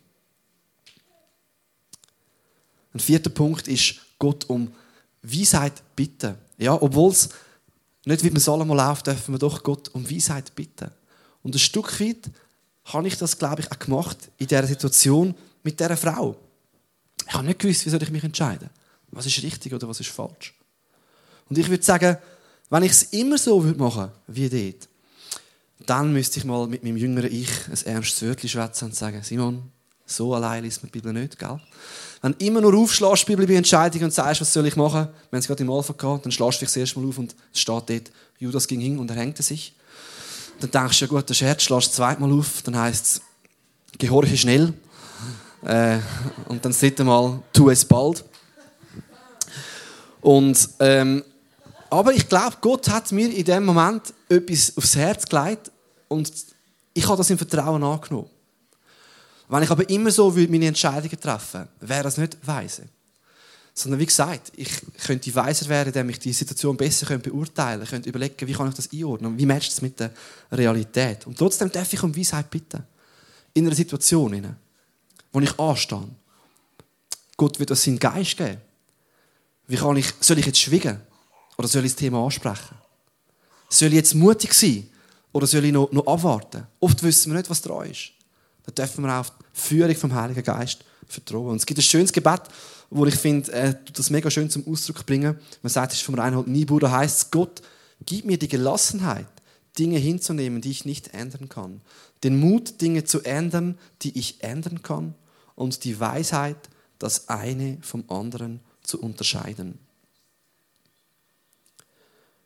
Ein 2.93 3.01
vierter 3.01 3.31
Punkt 3.31 3.69
ist, 3.69 3.97
Gott 4.19 4.49
um 4.49 4.73
Weisheit 5.23 5.83
bitten. 5.95 6.35
Ja, 6.59 6.81
obwohl 6.81 7.13
es 7.13 7.29
nicht 8.05 8.25
wie 8.25 8.31
man 8.31 8.41
Salomo 8.41 8.75
läuft, 8.75 9.07
dürfen 9.07 9.35
wir 9.35 9.39
doch 9.39 9.63
Gott 9.63 9.89
um 9.95 10.11
Weisheit 10.11 10.55
bitten. 10.55 10.91
Und 11.43 11.55
ein 11.55 11.59
Stück 11.59 12.01
weit 12.01 12.31
habe 12.93 13.09
ich 13.09 13.17
das, 13.17 13.39
glaube 13.39 13.63
ich, 13.63 13.71
auch 13.71 13.79
gemacht 13.79 14.17
in 14.39 14.47
dieser 14.47 14.67
Situation 14.67 15.35
mit 15.63 15.79
dieser 15.79 15.97
Frau. 15.97 16.37
Ich 17.27 17.35
habe 17.35 17.47
nicht 17.47 17.59
gewusst, 17.59 17.85
wie 17.85 17.91
soll 17.91 18.03
ich 18.03 18.11
mich 18.11 18.25
entscheiden. 18.25 18.71
Was 19.11 19.27
ist 19.27 19.43
richtig 19.43 19.73
oder 19.73 19.89
was 19.89 20.01
ist 20.01 20.11
falsch. 20.11 20.55
Und 21.49 21.59
ich 21.59 21.69
würde 21.69 21.83
sagen, 21.83 22.19
wenn 22.71 22.83
ich 22.83 22.93
es 22.93 23.03
immer 23.05 23.39
so 23.39 23.61
machen 23.61 24.11
würde 24.27 24.51
wie 24.51 24.73
dort, 24.73 24.89
dann 25.87 26.13
müsste 26.13 26.39
ich 26.39 26.45
mal 26.45 26.67
mit 26.67 26.85
meinem 26.85 26.97
jüngeren 26.97 27.33
Ich 27.33 27.51
ein 27.69 27.95
ernstes 27.95 28.23
Wörtchen 28.23 28.49
schwätzen 28.49 28.87
und 28.87 28.95
sagen, 28.95 29.23
Simon, 29.23 29.71
so 30.05 30.35
allein 30.35 30.65
liest 30.65 30.83
man 30.83 30.91
die 30.91 30.99
Bibel 30.99 31.13
nicht, 31.13 31.39
gell? 31.39 31.61
Wenn 32.21 32.33
du 32.33 32.45
immer 32.45 32.61
nur 32.61 32.75
aufschlägst, 32.75 33.27
Bibel 33.27 33.47
bei 33.47 33.55
Entscheidungen 33.55 34.05
und 34.05 34.13
sagst, 34.13 34.41
was 34.41 34.53
soll 34.53 34.67
ich 34.67 34.77
machen, 34.77 35.09
wenn 35.31 35.39
es 35.39 35.47
gerade 35.47 35.63
im 35.63 35.71
Alpha 35.71 35.93
geht, 35.93 36.25
dann 36.25 36.33
schlägst 36.33 36.61
du 36.61 36.65
dich 36.65 36.69
das 36.69 36.77
erste 36.77 36.99
Mal 36.99 37.09
auf 37.09 37.19
und 37.19 37.35
es 37.53 37.61
steht 37.61 37.89
dort, 37.89 38.11
Judas 38.39 38.67
ging 38.67 38.81
hin 38.81 38.99
und 38.99 39.11
er 39.11 39.17
hängte 39.17 39.43
sich. 39.43 39.75
Dann 40.61 40.71
denkst 40.71 40.99
du, 40.99 41.05
ja 41.05 41.09
gut, 41.09 41.31
das 41.31 41.37
Scherz, 41.37 41.63
schlägst 41.63 41.89
das 41.89 41.97
zweite 41.97 42.21
Mal 42.21 42.33
auf, 42.33 42.63
dann 42.63 42.77
heisst 42.77 43.05
es, 43.07 43.23
gehorche 43.99 44.37
schnell. 44.37 44.75
Äh, 45.63 45.99
und 46.49 46.65
dann 46.65 46.73
das 46.73 46.81
dritte 46.81 47.05
Mal, 47.05 47.43
tu 47.53 47.71
es 47.71 47.85
bald. 47.85 48.25
Und, 50.21 50.69
ähm, 50.81 51.23
aber 51.91 52.13
ich 52.13 52.29
glaube, 52.29 52.57
Gott 52.61 52.89
hat 52.89 53.13
mir 53.13 53.33
in 53.33 53.45
dem 53.45 53.65
Moment 53.65 54.13
etwas 54.29 54.77
aufs 54.77 54.97
Herz 54.97 55.27
gelegt 55.27 55.71
und 56.09 56.31
ich 56.93 57.07
habe 57.07 57.17
das 57.17 57.31
im 57.31 57.39
Vertrauen 57.39 57.83
angenommen. 57.83 58.29
Wenn 59.49 59.63
ich 59.63 59.71
aber 59.71 59.89
immer 59.89 60.11
so 60.11 60.31
meine 60.31 60.67
Entscheidungen 60.67 61.19
treffen 61.19 61.61
würde, 61.61 61.89
wäre 61.89 62.03
das 62.03 62.19
nicht 62.19 62.37
weise. 62.47 62.83
Sondern 63.79 64.01
wie 64.01 64.07
gesagt, 64.07 64.51
ich 64.57 64.71
könnte 65.05 65.33
weiser 65.37 65.69
werden, 65.69 65.89
indem 65.89 66.09
ich 66.11 66.19
die 66.19 66.33
Situation 66.33 66.77
besser 66.77 67.17
beurteilen 67.17 67.79
könnte, 67.79 67.91
könnte 67.91 68.09
überlegen, 68.09 68.49
wie 68.49 68.53
kann 68.53 68.69
ich 68.69 68.75
das 68.75 68.93
einordnen, 68.93 69.39
wie 69.39 69.47
matcht 69.47 69.71
es 69.71 69.81
mit 69.81 70.01
der 70.01 70.11
Realität. 70.51 71.25
Und 71.29 71.39
trotzdem 71.39 71.71
darf 71.71 71.93
ich 71.93 72.03
um 72.03 72.17
Weisheit 72.17 72.51
bitten. 72.51 72.83
In 73.55 73.67
einer 73.67 73.77
Situation, 73.77 74.33
in 74.35 74.57
wo 75.31 75.39
ich 75.39 75.59
anstehe. 75.61 76.09
Gott 77.37 77.61
wird 77.61 77.71
uns 77.71 77.85
seinen 77.85 78.01
Geist 78.01 78.37
geben. 78.37 78.61
Wie 79.69 79.77
kann 79.77 79.97
ich, 79.97 80.13
soll 80.21 80.39
ich 80.39 80.47
jetzt 80.47 80.59
schwiegen? 80.59 81.01
Oder 81.57 81.69
soll 81.69 81.85
ich 81.85 81.93
das 81.93 82.01
Thema 82.01 82.25
ansprechen? 82.25 82.75
Soll 83.69 83.89
ich 83.89 83.95
jetzt 83.95 84.15
mutig 84.15 84.55
sein? 84.55 84.91
Oder 85.31 85.47
soll 85.47 85.65
ich 85.65 85.73
noch, 85.73 85.93
noch 85.93 86.07
abwarten? 86.07 86.67
Oft 86.81 87.01
wissen 87.05 87.31
wir 87.31 87.39
nicht, 87.39 87.51
was 87.51 87.63
dran 87.63 87.89
ist. 87.89 88.11
Da 88.67 88.73
dürfen 88.73 89.05
wir 89.05 89.21
auf 89.21 89.31
die 89.31 89.45
Führung 89.53 89.95
vom 89.95 90.15
Heiligen 90.15 90.43
Geist 90.43 90.85
vertrauen. 91.09 91.51
Und 91.51 91.57
es 91.57 91.67
gibt 91.67 91.79
ein 91.79 91.83
schönes 91.83 92.13
Gebet, 92.13 92.43
wo 92.91 93.05
ich 93.07 93.15
finde, 93.15 93.53
äh, 93.53 93.75
das 93.93 94.11
mega 94.11 94.31
schön 94.31 94.51
zum 94.51 94.67
Ausdruck 94.67 95.05
bringen. 95.05 95.39
Man 95.63 95.71
sagt, 95.71 95.93
es 95.93 95.99
ist 95.99 96.05
vom 96.05 96.15
Reinhold 96.15 96.49
Niebuhr, 96.49 96.81
da 96.81 96.91
heißt 96.91 97.19
es, 97.19 97.31
Gott, 97.31 97.63
gib 98.05 98.25
mir 98.25 98.39
die 98.39 98.49
Gelassenheit, 98.49 99.27
Dinge 99.79 99.99
hinzunehmen, 99.99 100.61
die 100.61 100.71
ich 100.71 100.85
nicht 100.85 101.15
ändern 101.15 101.49
kann. 101.49 101.81
Den 102.23 102.39
Mut, 102.41 102.81
Dinge 102.81 103.05
zu 103.05 103.23
ändern, 103.23 103.79
die 104.03 104.19
ich 104.19 104.43
ändern 104.43 104.83
kann. 104.83 105.15
Und 105.55 105.85
die 105.85 105.99
Weisheit, 105.99 106.69
das 106.99 107.29
eine 107.29 107.79
vom 107.81 108.05
anderen 108.09 108.61
zu 108.83 109.01
unterscheiden. 109.01 109.79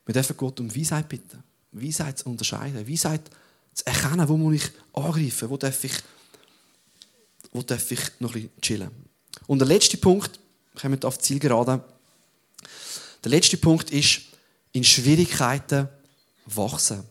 Wir 0.05 0.13
dürfen 0.13 0.37
Gott 0.37 0.59
um 0.59 0.75
Weisheit 0.75 1.09
bitten. 1.09 1.43
Weisheit 1.71 2.19
zu 2.19 2.29
unterscheiden. 2.29 2.87
Weisheit 2.87 3.21
zu 3.73 3.85
erkennen, 3.87 4.27
wo 4.27 4.37
muss 4.37 4.55
ich 4.55 4.71
angreifen, 4.93 5.49
wo 5.49 5.57
darf 5.57 5.83
ich, 5.83 5.93
wo 7.53 7.61
darf 7.61 7.91
ich 7.91 7.99
noch 8.19 8.31
ein 8.31 8.33
bisschen 8.33 8.61
chillen. 8.61 8.91
Und 9.47 9.59
der 9.59 9.67
letzte 9.67 9.97
Punkt, 9.97 10.39
kommen 10.79 10.99
wir 10.99 11.07
auf 11.07 11.17
die 11.17 11.23
Zielgerade. 11.23 11.83
Der 13.23 13.31
letzte 13.31 13.57
Punkt 13.57 13.91
ist, 13.91 14.21
in 14.71 14.83
Schwierigkeiten 14.83 15.87
wachsen. 16.47 17.03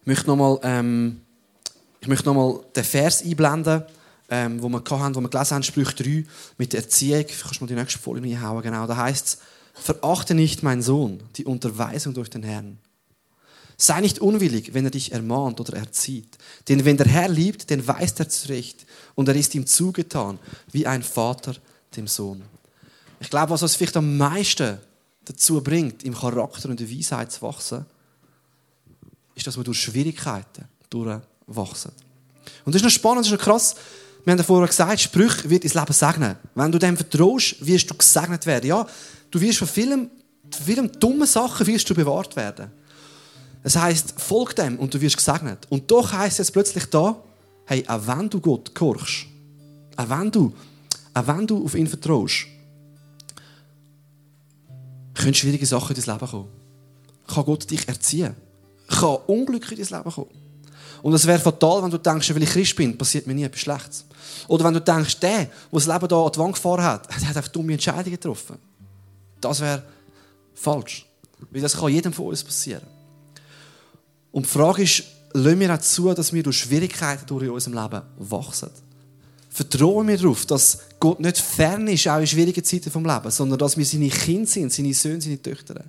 Ich 0.00 0.06
möchte 0.06 0.26
nochmal 0.28 0.58
ähm, 0.62 1.20
noch 2.06 2.64
den 2.72 2.84
Vers 2.84 3.22
einblenden, 3.22 3.84
ähm, 4.30 4.62
wo 4.62 4.68
wir 4.68 4.78
hatten, 4.78 5.14
wo 5.14 5.20
wir 5.20 5.28
gelesen 5.28 5.54
haben, 5.54 5.62
Sprüche 5.62 5.94
3, 5.94 6.24
mit 6.56 6.72
der 6.72 6.80
Erziehung. 6.80 7.26
Kannst 7.26 7.60
du 7.60 7.64
mal 7.64 7.68
die 7.68 7.74
nächste 7.74 7.98
Folie 7.98 8.22
reinhauen? 8.22 8.62
Genau, 8.62 8.86
da 8.86 8.96
heißt 8.96 9.26
es, 9.26 9.38
verachte 9.74 10.34
nicht, 10.34 10.62
mein 10.62 10.82
Sohn, 10.82 11.22
die 11.36 11.44
Unterweisung 11.44 12.14
durch 12.14 12.30
den 12.30 12.42
Herrn. 12.42 12.78
Sei 13.82 14.00
nicht 14.00 14.20
unwillig, 14.20 14.74
wenn 14.74 14.84
er 14.84 14.92
dich 14.92 15.10
ermahnt 15.10 15.58
oder 15.58 15.76
erzieht. 15.76 16.38
Denn 16.68 16.84
wenn 16.84 16.96
der 16.96 17.08
Herr 17.08 17.28
liebt, 17.28 17.68
den 17.68 17.84
weist 17.84 18.20
er 18.20 18.28
zurecht. 18.28 18.86
Und 19.16 19.26
er 19.26 19.34
ist 19.34 19.56
ihm 19.56 19.66
zugetan, 19.66 20.38
wie 20.70 20.86
ein 20.86 21.02
Vater 21.02 21.56
dem 21.96 22.06
Sohn. 22.06 22.42
Ich 23.18 23.28
glaube, 23.28 23.50
was 23.50 23.64
uns 23.64 23.74
vielleicht 23.74 23.96
am 23.96 24.16
meisten 24.16 24.78
dazu 25.24 25.60
bringt, 25.60 26.04
im 26.04 26.14
Charakter 26.14 26.68
und 26.68 26.78
der 26.78 26.88
Weisheit 26.88 27.32
zu 27.32 27.42
wachsen, 27.42 27.84
ist, 29.34 29.48
dass 29.48 29.56
wir 29.56 29.64
durch 29.64 29.80
Schwierigkeiten 29.80 30.64
durchwachsen. 30.88 31.90
Und 32.64 32.76
das 32.76 32.82
ist 32.82 32.84
noch 32.84 32.90
spannend, 32.92 33.26
das 33.26 33.32
ist 33.32 33.38
noch 33.38 33.44
krass. 33.44 33.74
Wir 34.24 34.30
haben 34.30 34.38
ja 34.38 34.44
vorher 34.44 34.68
gesagt, 34.68 35.00
Sprüche 35.00 35.50
wird 35.50 35.64
ins 35.64 35.74
Leben 35.74 35.92
segnen. 35.92 36.36
Wenn 36.54 36.70
du 36.70 36.78
dem 36.78 36.96
vertraust, 36.96 37.56
wirst 37.66 37.90
du 37.90 37.96
gesegnet 37.96 38.46
werden. 38.46 38.66
Ja, 38.68 38.86
du 39.32 39.40
wirst 39.40 39.58
von 39.58 39.66
vielen, 39.66 40.08
vielen 40.64 40.92
dummen 41.00 41.26
Sachen 41.26 41.66
wirst 41.66 41.90
du 41.90 41.96
bewahrt 41.96 42.36
werden. 42.36 42.70
Es 43.62 43.76
heißt, 43.76 44.14
folg 44.20 44.56
dem 44.56 44.78
und 44.78 44.92
du 44.92 45.00
wirst 45.00 45.16
gesegnet. 45.16 45.66
Und 45.68 45.90
doch 45.90 46.12
heißt 46.12 46.40
es 46.40 46.50
plötzlich 46.50 46.86
da, 46.86 47.16
hey, 47.66 47.84
auch 47.86 48.06
wenn 48.06 48.28
du 48.28 48.40
Gott 48.40 48.74
gehorchst, 48.74 49.26
auch 49.96 50.08
wenn 50.08 50.30
du, 50.30 50.52
auch 51.14 51.26
wenn 51.26 51.46
du 51.46 51.64
auf 51.64 51.74
ihn 51.74 51.86
vertraust, 51.86 52.46
können 55.14 55.34
schwierige 55.34 55.66
Sachen 55.66 55.94
in 55.94 56.02
dein 56.02 56.14
Leben 56.14 56.30
kommen. 56.30 56.48
Kann 57.26 57.44
Gott 57.44 57.70
dich 57.70 57.86
erziehen? 57.86 58.34
Kann 58.88 59.18
Unglück 59.26 59.70
in 59.70 59.78
dein 59.78 59.98
Leben 59.98 60.10
kommen? 60.10 60.30
Und 61.02 61.14
es 61.14 61.26
wäre 61.26 61.38
fatal, 61.38 61.82
wenn 61.82 61.90
du 61.90 61.98
denkst, 61.98 62.32
weil 62.34 62.42
ich 62.42 62.50
Christ 62.50 62.76
bin, 62.76 62.96
passiert 62.96 63.26
mir 63.26 63.34
nie 63.34 63.42
etwas 63.42 63.60
Schlechtes. 63.60 64.04
Oder 64.46 64.64
wenn 64.64 64.74
du 64.74 64.80
denkst, 64.80 65.18
der, 65.18 65.38
der 65.38 65.50
das 65.70 65.86
Leben 65.86 66.08
hier 66.08 66.16
an 66.16 66.32
die 66.32 66.38
Wand 66.38 66.54
gefahren 66.54 66.82
hat, 66.82 67.08
der 67.20 67.28
hat 67.28 67.36
einfach 67.36 67.48
dumme 67.48 67.72
Entscheidungen 67.72 68.12
getroffen. 68.12 68.58
Das 69.40 69.60
wäre 69.60 69.82
falsch. 70.54 71.06
Weil 71.50 71.60
das 71.60 71.76
kann 71.76 71.88
jedem 71.88 72.12
von 72.12 72.26
uns 72.26 72.44
passieren. 72.44 72.82
Und 74.32 74.46
die 74.46 74.50
Frage 74.50 74.82
ist, 74.82 75.04
lassen 75.32 75.60
wir 75.60 75.74
auch 75.74 75.80
zu, 75.80 76.12
dass 76.12 76.32
wir 76.32 76.42
durch 76.42 76.58
Schwierigkeiten 76.58 77.26
durch 77.26 77.44
in 77.44 77.50
unserem 77.50 77.80
Leben 77.80 78.02
wachsen? 78.18 78.70
Vertrauen 79.50 80.08
wir 80.08 80.16
darauf, 80.16 80.46
dass 80.46 80.78
Gott 80.98 81.20
nicht 81.20 81.36
fern 81.36 81.86
ist, 81.86 82.08
auch 82.08 82.18
in 82.18 82.26
schwierigen 82.26 82.64
Zeiten 82.64 82.90
vom 82.90 83.04
Leben, 83.04 83.30
sondern 83.30 83.58
dass 83.58 83.76
wir 83.76 83.84
seine 83.84 84.08
Kinder 84.08 84.46
sind, 84.46 84.72
seine 84.72 84.94
Söhne, 84.94 85.20
seine 85.20 85.40
Töchter. 85.40 85.84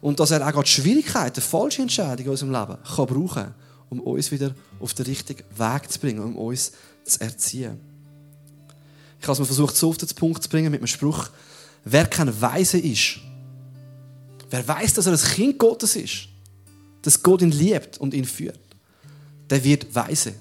Und 0.00 0.20
dass 0.20 0.30
er 0.30 0.46
auch 0.46 0.52
gerade 0.52 0.68
Schwierigkeiten, 0.68 1.40
falsche 1.40 1.82
Entscheidungen 1.82 2.26
in 2.26 2.30
unserem 2.30 2.52
Leben 2.52 2.78
kann 2.96 3.06
brauchen, 3.06 3.54
um 3.90 4.00
uns 4.00 4.30
wieder 4.30 4.54
auf 4.78 4.94
den 4.94 5.06
richtigen 5.06 5.42
Weg 5.56 5.90
zu 5.90 5.98
bringen, 5.98 6.20
um 6.20 6.36
uns 6.36 6.72
zu 7.04 7.20
erziehen. 7.20 7.80
Ich 9.20 9.24
habe 9.26 9.32
es 9.32 9.38
mir 9.40 9.46
versucht, 9.46 9.76
so 9.76 9.90
auf 9.90 9.96
den 9.98 10.08
Punkt 10.08 10.42
zu 10.42 10.48
bringen 10.48 10.70
mit 10.70 10.80
einem 10.80 10.86
Spruch, 10.86 11.28
wer 11.84 12.06
kein 12.06 12.40
Weise 12.40 12.78
ist, 12.78 13.18
wer 14.50 14.66
weiß, 14.66 14.94
dass 14.94 15.06
er 15.06 15.12
ein 15.12 15.18
Kind 15.18 15.58
Gottes 15.58 15.96
ist, 15.96 16.28
dass 17.02 17.22
Gott 17.22 17.42
ihn 17.42 17.50
liebt 17.50 17.98
und 17.98 18.14
ihn 18.14 18.24
führt, 18.24 18.60
der 19.50 19.62
wird 19.62 19.94
weise. 19.94 20.34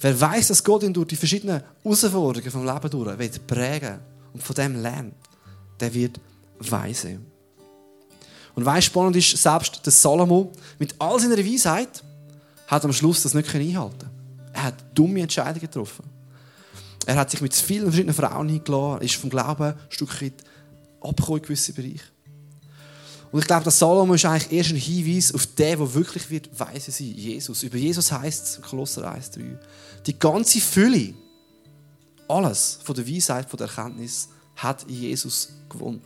Wer 0.00 0.20
weiß, 0.20 0.48
dass 0.48 0.64
Gott 0.64 0.82
ihn 0.82 0.92
durch 0.92 1.08
die 1.08 1.16
verschiedenen 1.16 1.62
Herausforderungen 1.82 2.50
vom 2.50 2.66
Leben 2.66 2.90
durch 2.90 3.18
wird 3.18 3.46
prägen 3.46 4.00
und 4.32 4.42
von 4.42 4.56
dem 4.56 4.82
lernt, 4.82 5.14
der 5.78 5.94
wird 5.94 6.18
weise. 6.58 7.20
Und 8.54 8.64
weißt 8.64 8.86
spannend 8.86 9.16
ist, 9.16 9.36
selbst 9.36 9.80
der 9.84 9.92
Salomo 9.92 10.52
mit 10.78 10.94
all 10.98 11.18
seiner 11.20 11.38
Weisheit 11.38 12.02
hat 12.66 12.84
am 12.84 12.92
Schluss 12.92 13.22
das 13.22 13.34
nicht 13.34 13.54
einhalten 13.54 14.10
Er 14.52 14.64
hat 14.64 14.74
dumme 14.94 15.20
Entscheidungen 15.20 15.60
getroffen. 15.60 16.04
Er 17.06 17.16
hat 17.16 17.30
sich 17.30 17.40
mit 17.40 17.54
vielen 17.54 17.86
verschiedenen 17.86 18.14
Frauen 18.14 18.48
hingeladen, 18.48 19.02
ist 19.02 19.16
vom 19.16 19.30
Glauben 19.30 19.72
ein 19.72 19.76
Stück 19.88 20.20
weit 20.22 20.34
abgekommen 21.00 21.38
in 21.38 21.42
gewissen 21.42 21.74
Bereichen. 21.74 22.11
Und 23.32 23.40
ich 23.40 23.46
glaube, 23.46 23.64
dass 23.64 23.78
Salomo 23.78 24.12
ist 24.12 24.26
eigentlich 24.26 24.52
erst 24.52 24.70
ein 24.70 24.76
Hinweis 24.76 25.34
auf 25.34 25.46
den, 25.46 25.78
der 25.78 25.94
wirklich 25.94 26.28
wird 26.28 26.50
weise 26.58 26.90
sein, 26.90 27.14
Jesus. 27.16 27.62
Über 27.62 27.78
Jesus 27.78 28.12
heißt 28.12 28.44
es, 28.44 28.62
Kolosser 28.62 29.10
1,3. 29.10 29.56
Die 30.06 30.18
ganze 30.18 30.60
Fülle, 30.60 31.14
alles 32.28 32.78
von 32.84 32.94
der 32.94 33.08
Weisheit, 33.08 33.48
von 33.48 33.56
der 33.56 33.68
Erkenntnis, 33.68 34.28
hat 34.56 34.82
in 34.84 35.00
Jesus 35.00 35.48
gewohnt. 35.70 36.04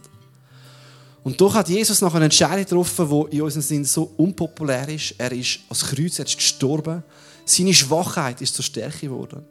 Und 1.24 1.40
doch 1.40 1.54
hat 1.54 1.68
Jesus 1.68 2.00
noch 2.00 2.14
eine 2.14 2.26
Entscheidung 2.26 2.64
getroffen, 2.64 3.08
die 3.08 3.36
in 3.36 3.42
unserem 3.42 3.62
Sinn 3.62 3.84
so 3.84 4.12
unpopulär 4.16 4.88
ist. 4.88 5.16
Er 5.18 5.32
ist 5.32 5.58
als 5.68 5.80
Kreuz, 5.80 6.20
ist 6.20 6.36
gestorben. 6.36 7.02
Seine 7.44 7.74
Schwachheit 7.74 8.40
ist 8.40 8.54
zur 8.54 8.64
Stärke 8.64 9.08
geworden. 9.08 9.44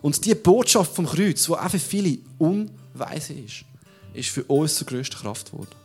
Und 0.00 0.24
die 0.24 0.34
Botschaft 0.34 0.94
vom 0.94 1.04
Kreuz, 1.04 1.44
die 1.44 1.52
auch 1.52 1.70
für 1.70 1.78
viele 1.78 2.18
unweise 2.38 3.34
ist, 3.34 3.64
ist 4.14 4.30
für 4.30 4.44
uns 4.44 4.76
zur 4.76 4.86
größten 4.86 5.18
Kraft 5.18 5.50
geworden. 5.50 5.83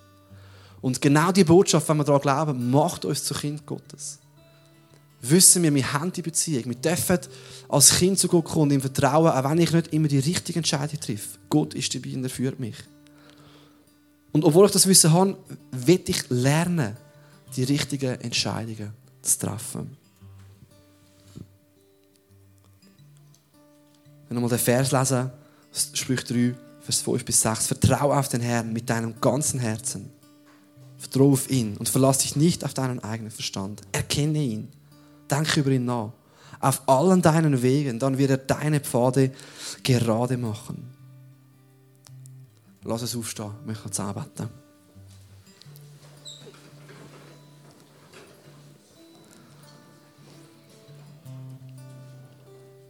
Und 0.81 1.01
genau 1.01 1.31
die 1.31 1.43
Botschaft, 1.43 1.87
wenn 1.89 1.97
wir 1.97 2.03
daran 2.03 2.21
glauben, 2.21 2.71
macht 2.71 3.05
uns 3.05 3.23
zu 3.23 3.33
Kind 3.33 3.65
Gottes. 3.65 4.19
Wissen 5.21 5.63
wir, 5.63 5.73
wir 5.73 5.93
haben 5.93 6.11
die 6.13 6.21
Beziehung. 6.21 6.65
Wir 6.65 6.75
dürfen 6.75 7.19
als 7.67 7.97
Kind 7.97 8.17
zu 8.17 8.29
Gott 8.29 8.45
kommen 8.45 8.63
und 8.63 8.71
ihm 8.71 8.81
vertrauen, 8.81 9.29
auch 9.31 9.49
wenn 9.49 9.59
ich 9.59 9.71
nicht 9.71 9.93
immer 9.93 10.07
die 10.07 10.19
richtige 10.19 10.59
Entscheidung 10.59 10.99
treffe. 10.99 11.37
Gott 11.49 11.73
ist 11.73 11.93
dabei 11.93 12.13
und 12.13 12.23
er 12.23 12.29
führt 12.29 12.59
mich. 12.59 12.75
Und 14.31 14.45
obwohl 14.45 14.65
ich 14.67 14.71
das 14.71 14.87
Wissen 14.87 15.11
habe, 15.11 15.37
will 15.71 16.01
ich 16.05 16.29
lernen, 16.29 16.95
die 17.55 17.63
richtigen 17.63 18.21
Entscheidungen 18.21 18.93
zu 19.21 19.39
treffen. 19.39 19.97
Wenn 24.27 24.37
wir 24.37 24.41
mal 24.41 24.49
den 24.49 24.59
Vers 24.59 24.91
lesen, 24.91 25.31
Sprüche 25.93 26.23
3, 26.23 26.55
Vers 26.81 27.01
5 27.01 27.25
bis 27.25 27.41
6. 27.41 27.67
Vertraue 27.67 28.15
auf 28.15 28.29
den 28.29 28.41
Herrn 28.41 28.71
mit 28.71 28.89
deinem 28.89 29.19
ganzen 29.19 29.59
Herzen. 29.59 30.11
Vertraue 30.99 31.33
auf 31.33 31.49
ihn 31.49 31.77
und 31.77 31.87
verlass 31.87 32.19
dich 32.19 32.35
nicht 32.35 32.65
auf 32.65 32.73
deinen 32.73 32.99
eigenen 32.99 33.31
Verstand. 33.31 33.81
Erkenne 33.93 34.43
ihn. 34.43 34.67
Denke 35.31 35.61
über 35.61 35.71
ihn 35.71 35.85
nach. 35.85 36.11
Auf 36.59 36.81
allen 36.87 37.21
deinen 37.21 37.61
Wegen, 37.61 37.99
dann 37.99 38.17
wird 38.17 38.31
er 38.31 38.37
deine 38.37 38.81
Pfade 38.81 39.31
gerade 39.81 40.37
machen. 40.37 40.93
Lass 42.83 43.01
es 43.01 43.15
aufstehen, 43.15 43.51
ich 43.61 43.67
möchte 43.67 43.89
zusammen 43.91 44.13
beten. 44.13 44.49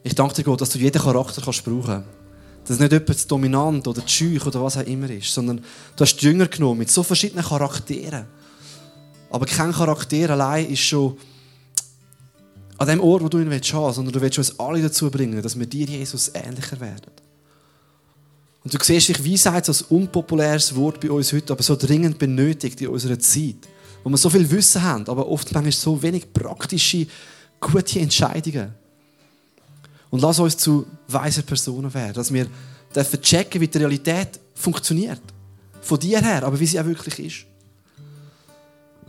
Ich 0.02 0.16
danke 0.16 0.34
dir, 0.34 0.44
Gott, 0.44 0.62
dass 0.62 0.70
du 0.72 0.80
jeden 0.80 1.00
Charakter 1.00 1.42
kannst 1.42 1.64
brauchen 1.64 1.86
kannst. 1.86 2.19
Dass 2.70 2.78
nicht 2.78 2.92
jemand 2.92 3.32
dominant 3.32 3.88
oder 3.88 4.08
schüch 4.08 4.46
oder 4.46 4.64
was 4.64 4.78
auch 4.78 4.86
immer 4.86 5.10
ist, 5.10 5.34
sondern 5.34 5.58
du 5.58 6.02
hast 6.04 6.18
die 6.18 6.26
Jünger 6.28 6.46
genommen 6.46 6.78
mit 6.78 6.92
so 6.92 7.02
verschiedenen 7.02 7.44
Charakteren. 7.44 8.28
Aber 9.32 9.48
kein 9.48 9.72
Charakter 9.72 10.30
allein 10.30 10.70
ist 10.70 10.82
schon 10.82 11.18
an 12.78 12.88
dem 12.88 13.00
Ort, 13.00 13.24
wo 13.24 13.28
du 13.28 13.40
ihn 13.40 13.50
willst, 13.50 13.70
sondern 13.70 14.12
du 14.12 14.22
willst 14.22 14.38
uns 14.38 14.60
alle 14.60 14.84
dazu 14.84 15.10
bringen, 15.10 15.42
dass 15.42 15.58
wir 15.58 15.66
dir, 15.66 15.88
Jesus, 15.88 16.30
ähnlicher 16.36 16.80
werden. 16.80 17.12
Und 18.64 18.72
du 18.72 18.78
siehst, 18.84 19.10
ich 19.10 19.26
Weisheit 19.26 19.68
als 19.68 19.82
unpopuläres 19.82 20.76
Wort 20.76 21.00
bei 21.00 21.10
uns 21.10 21.34
heute, 21.34 21.54
aber 21.54 21.64
so 21.64 21.76
dringend 21.76 22.20
benötigt 22.20 22.80
in 22.82 22.90
unserer 22.90 23.18
Zeit. 23.18 23.68
Wo 24.04 24.12
wir 24.12 24.18
so 24.18 24.30
viel 24.30 24.48
Wissen 24.52 24.84
haben, 24.84 25.08
aber 25.08 25.28
oft 25.28 25.52
manchmal 25.54 25.72
so 25.72 26.00
wenig 26.04 26.32
praktische, 26.32 27.08
gute 27.60 28.00
Entscheidungen. 28.00 28.76
Und 30.10 30.22
lass 30.22 30.40
uns 30.40 30.58
zu 30.58 30.86
weisen 31.08 31.44
Personen 31.44 31.94
werden, 31.94 32.14
dass 32.14 32.34
wir 32.34 32.48
dürfen 32.96 33.22
checken, 33.22 33.62
wie 33.62 33.68
die 33.68 33.78
Realität 33.78 34.40
funktioniert. 34.56 35.22
Von 35.82 36.00
dir 36.00 36.22
her, 36.22 36.44
aber 36.44 36.60
wie 36.60 36.66
sie 36.66 36.80
auch 36.80 36.86
wirklich 36.86 37.20
ist. 37.20 37.46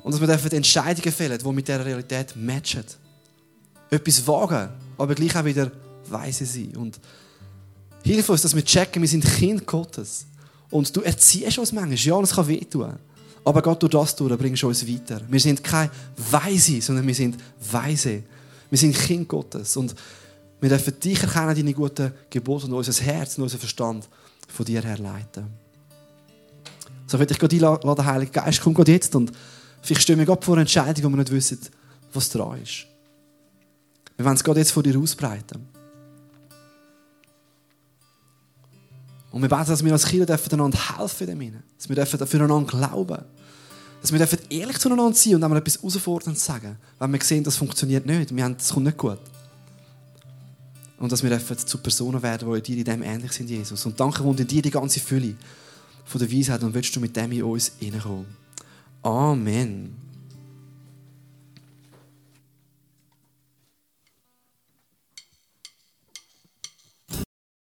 Und 0.03 0.13
dass 0.13 0.21
wir 0.21 0.29
dürfen 0.29 0.53
Entscheidungen 0.53 1.13
fällen, 1.13 1.39
die 1.39 1.53
mit 1.53 1.69
dieser 1.69 1.85
Realität 1.85 2.35
matchen. 2.37 2.85
Etwas 3.91 4.27
wagen, 4.27 4.71
aber 4.97 5.15
gleich 5.15 5.37
auch 5.37 5.45
wieder 5.45 5.71
weise 6.09 6.47
sein. 6.47 6.77
Und 6.77 7.01
hilf 8.05 8.29
uns, 8.29 8.43
dass 8.43 8.55
wir 8.55 8.65
checken, 8.65 9.03
wir 9.03 9.09
sind 9.09 9.25
Kind 9.25 9.67
Gottes. 9.67 10.27
Und 10.71 10.95
du 10.97 11.01
erziehst 11.01 11.59
uns 11.59 11.73
manchmal. 11.73 11.97
Ja, 11.97 12.15
und 12.15 12.25
es 12.25 12.35
kann 12.35 12.47
wehtun. 12.47 12.95
Aber 13.45 13.63
Gott, 13.63 13.83
durch 13.83 13.93
das 13.93 14.15
durch 14.15 14.37
bringst 14.39 14.63
du 14.63 14.69
uns 14.69 14.87
weiter. 14.87 15.21
Wir 15.29 15.41
sind 15.41 15.65
keine 15.65 15.91
Weise, 16.31 16.81
sondern 16.81 17.07
wir 17.07 17.15
sind 17.15 17.37
Weise. 17.71 18.23
Wir 18.69 18.79
sind 18.79 18.97
Kind 18.97 19.29
Gottes. 19.29 19.77
Und 19.77 19.95
wir 20.61 20.69
dürfen 20.69 21.01
dich 21.01 21.23
erkennen, 21.23 21.55
deine 21.55 21.75
guten 21.75 22.13
Gebote 22.29 22.67
und 22.67 22.75
unser 22.75 23.05
Herz 23.05 23.39
und 23.39 23.45
unser 23.45 23.59
Verstand 23.59 24.09
von 24.49 24.67
dir 24.67 24.83
her 24.83 24.99
leiten. 24.99 25.47
So 27.07 27.19
würde 27.19 27.33
ich 27.33 27.39
Gott 27.39 27.53
einladen, 27.53 27.95
der 27.95 28.05
Heilige 28.05 28.33
Geist, 28.33 28.61
komm 28.61 28.75
Gott 28.75 28.89
jetzt 28.89 29.15
und 29.17 29.33
vielleicht 29.83 30.03
stehen 30.03 30.19
wir 30.19 30.27
Gott 30.27 30.45
vor 30.45 30.55
einer 30.55 30.63
Entscheidung, 30.63 31.05
wo 31.05 31.09
wir 31.09 31.17
nicht 31.17 31.33
wissen, 31.33 31.59
was 32.13 32.29
dran 32.29 32.61
ist. 32.63 32.87
Wir 34.17 34.25
wollen 34.25 34.37
es 34.37 34.45
Gott 34.45 34.59
jetzt 34.59 34.73
vor 34.73 34.83
dir 34.83 34.99
ausbreiten. 34.99 35.67
Und 39.33 39.43
wir 39.43 39.49
beten, 39.49 39.67
dass 39.67 39.85
wir 39.85 39.93
als 39.93 40.07
Kinder 40.07 40.39
einander 40.53 40.99
helfen 40.99 41.27
dürfen. 41.27 41.63
Dass 41.79 41.89
wir 41.89 41.97
dürfen 41.97 42.27
füreinander 42.27 42.67
glauben. 42.67 43.25
Dass 44.03 44.13
wir 44.13 44.19
dürfen 44.19 44.39
ehrlich 44.51 44.79
zueinander 44.79 45.15
sein 45.15 45.37
und 45.37 45.45
einmal 45.45 45.61
etwas 45.61 45.77
herausforderndes 45.79 46.45
sagen. 46.45 46.77
Wenn 46.99 47.13
wir 47.13 47.23
sehen, 47.23 47.45
das 47.45 47.57
funktioniert 47.57 48.07
nicht. 48.07 48.31
Das 48.31 48.75
kommt 48.75 48.87
nicht 48.87 48.99
gut. 48.99 49.19
Und 51.01 51.11
dass 51.11 51.23
wir 51.25 51.31
zu 51.67 51.79
Personen 51.79 52.23
werden, 52.23 52.53
die 52.63 52.63
dir 52.63 52.79
in 52.79 52.85
dem 52.85 53.03
ähnlich 53.03 53.33
sind, 53.33 53.51
Jesus. 53.51 53.85
Und 53.87 53.99
danke, 53.99 54.23
wohnt 54.23 54.39
in 54.39 54.47
dir 54.47 54.63
die 54.63 54.71
ganze 54.71 55.01
Fülle 55.01 55.35
von 56.05 56.21
der 56.21 56.31
Weisheit 56.31 56.63
und 56.63 56.73
willst 56.75 56.95
du 56.95 57.01
mit 57.01 57.17
dem 57.17 57.33
in 57.33 57.43
uns 57.43 57.73
hineinkommen. 57.81 58.27
Amen. 59.03 60.10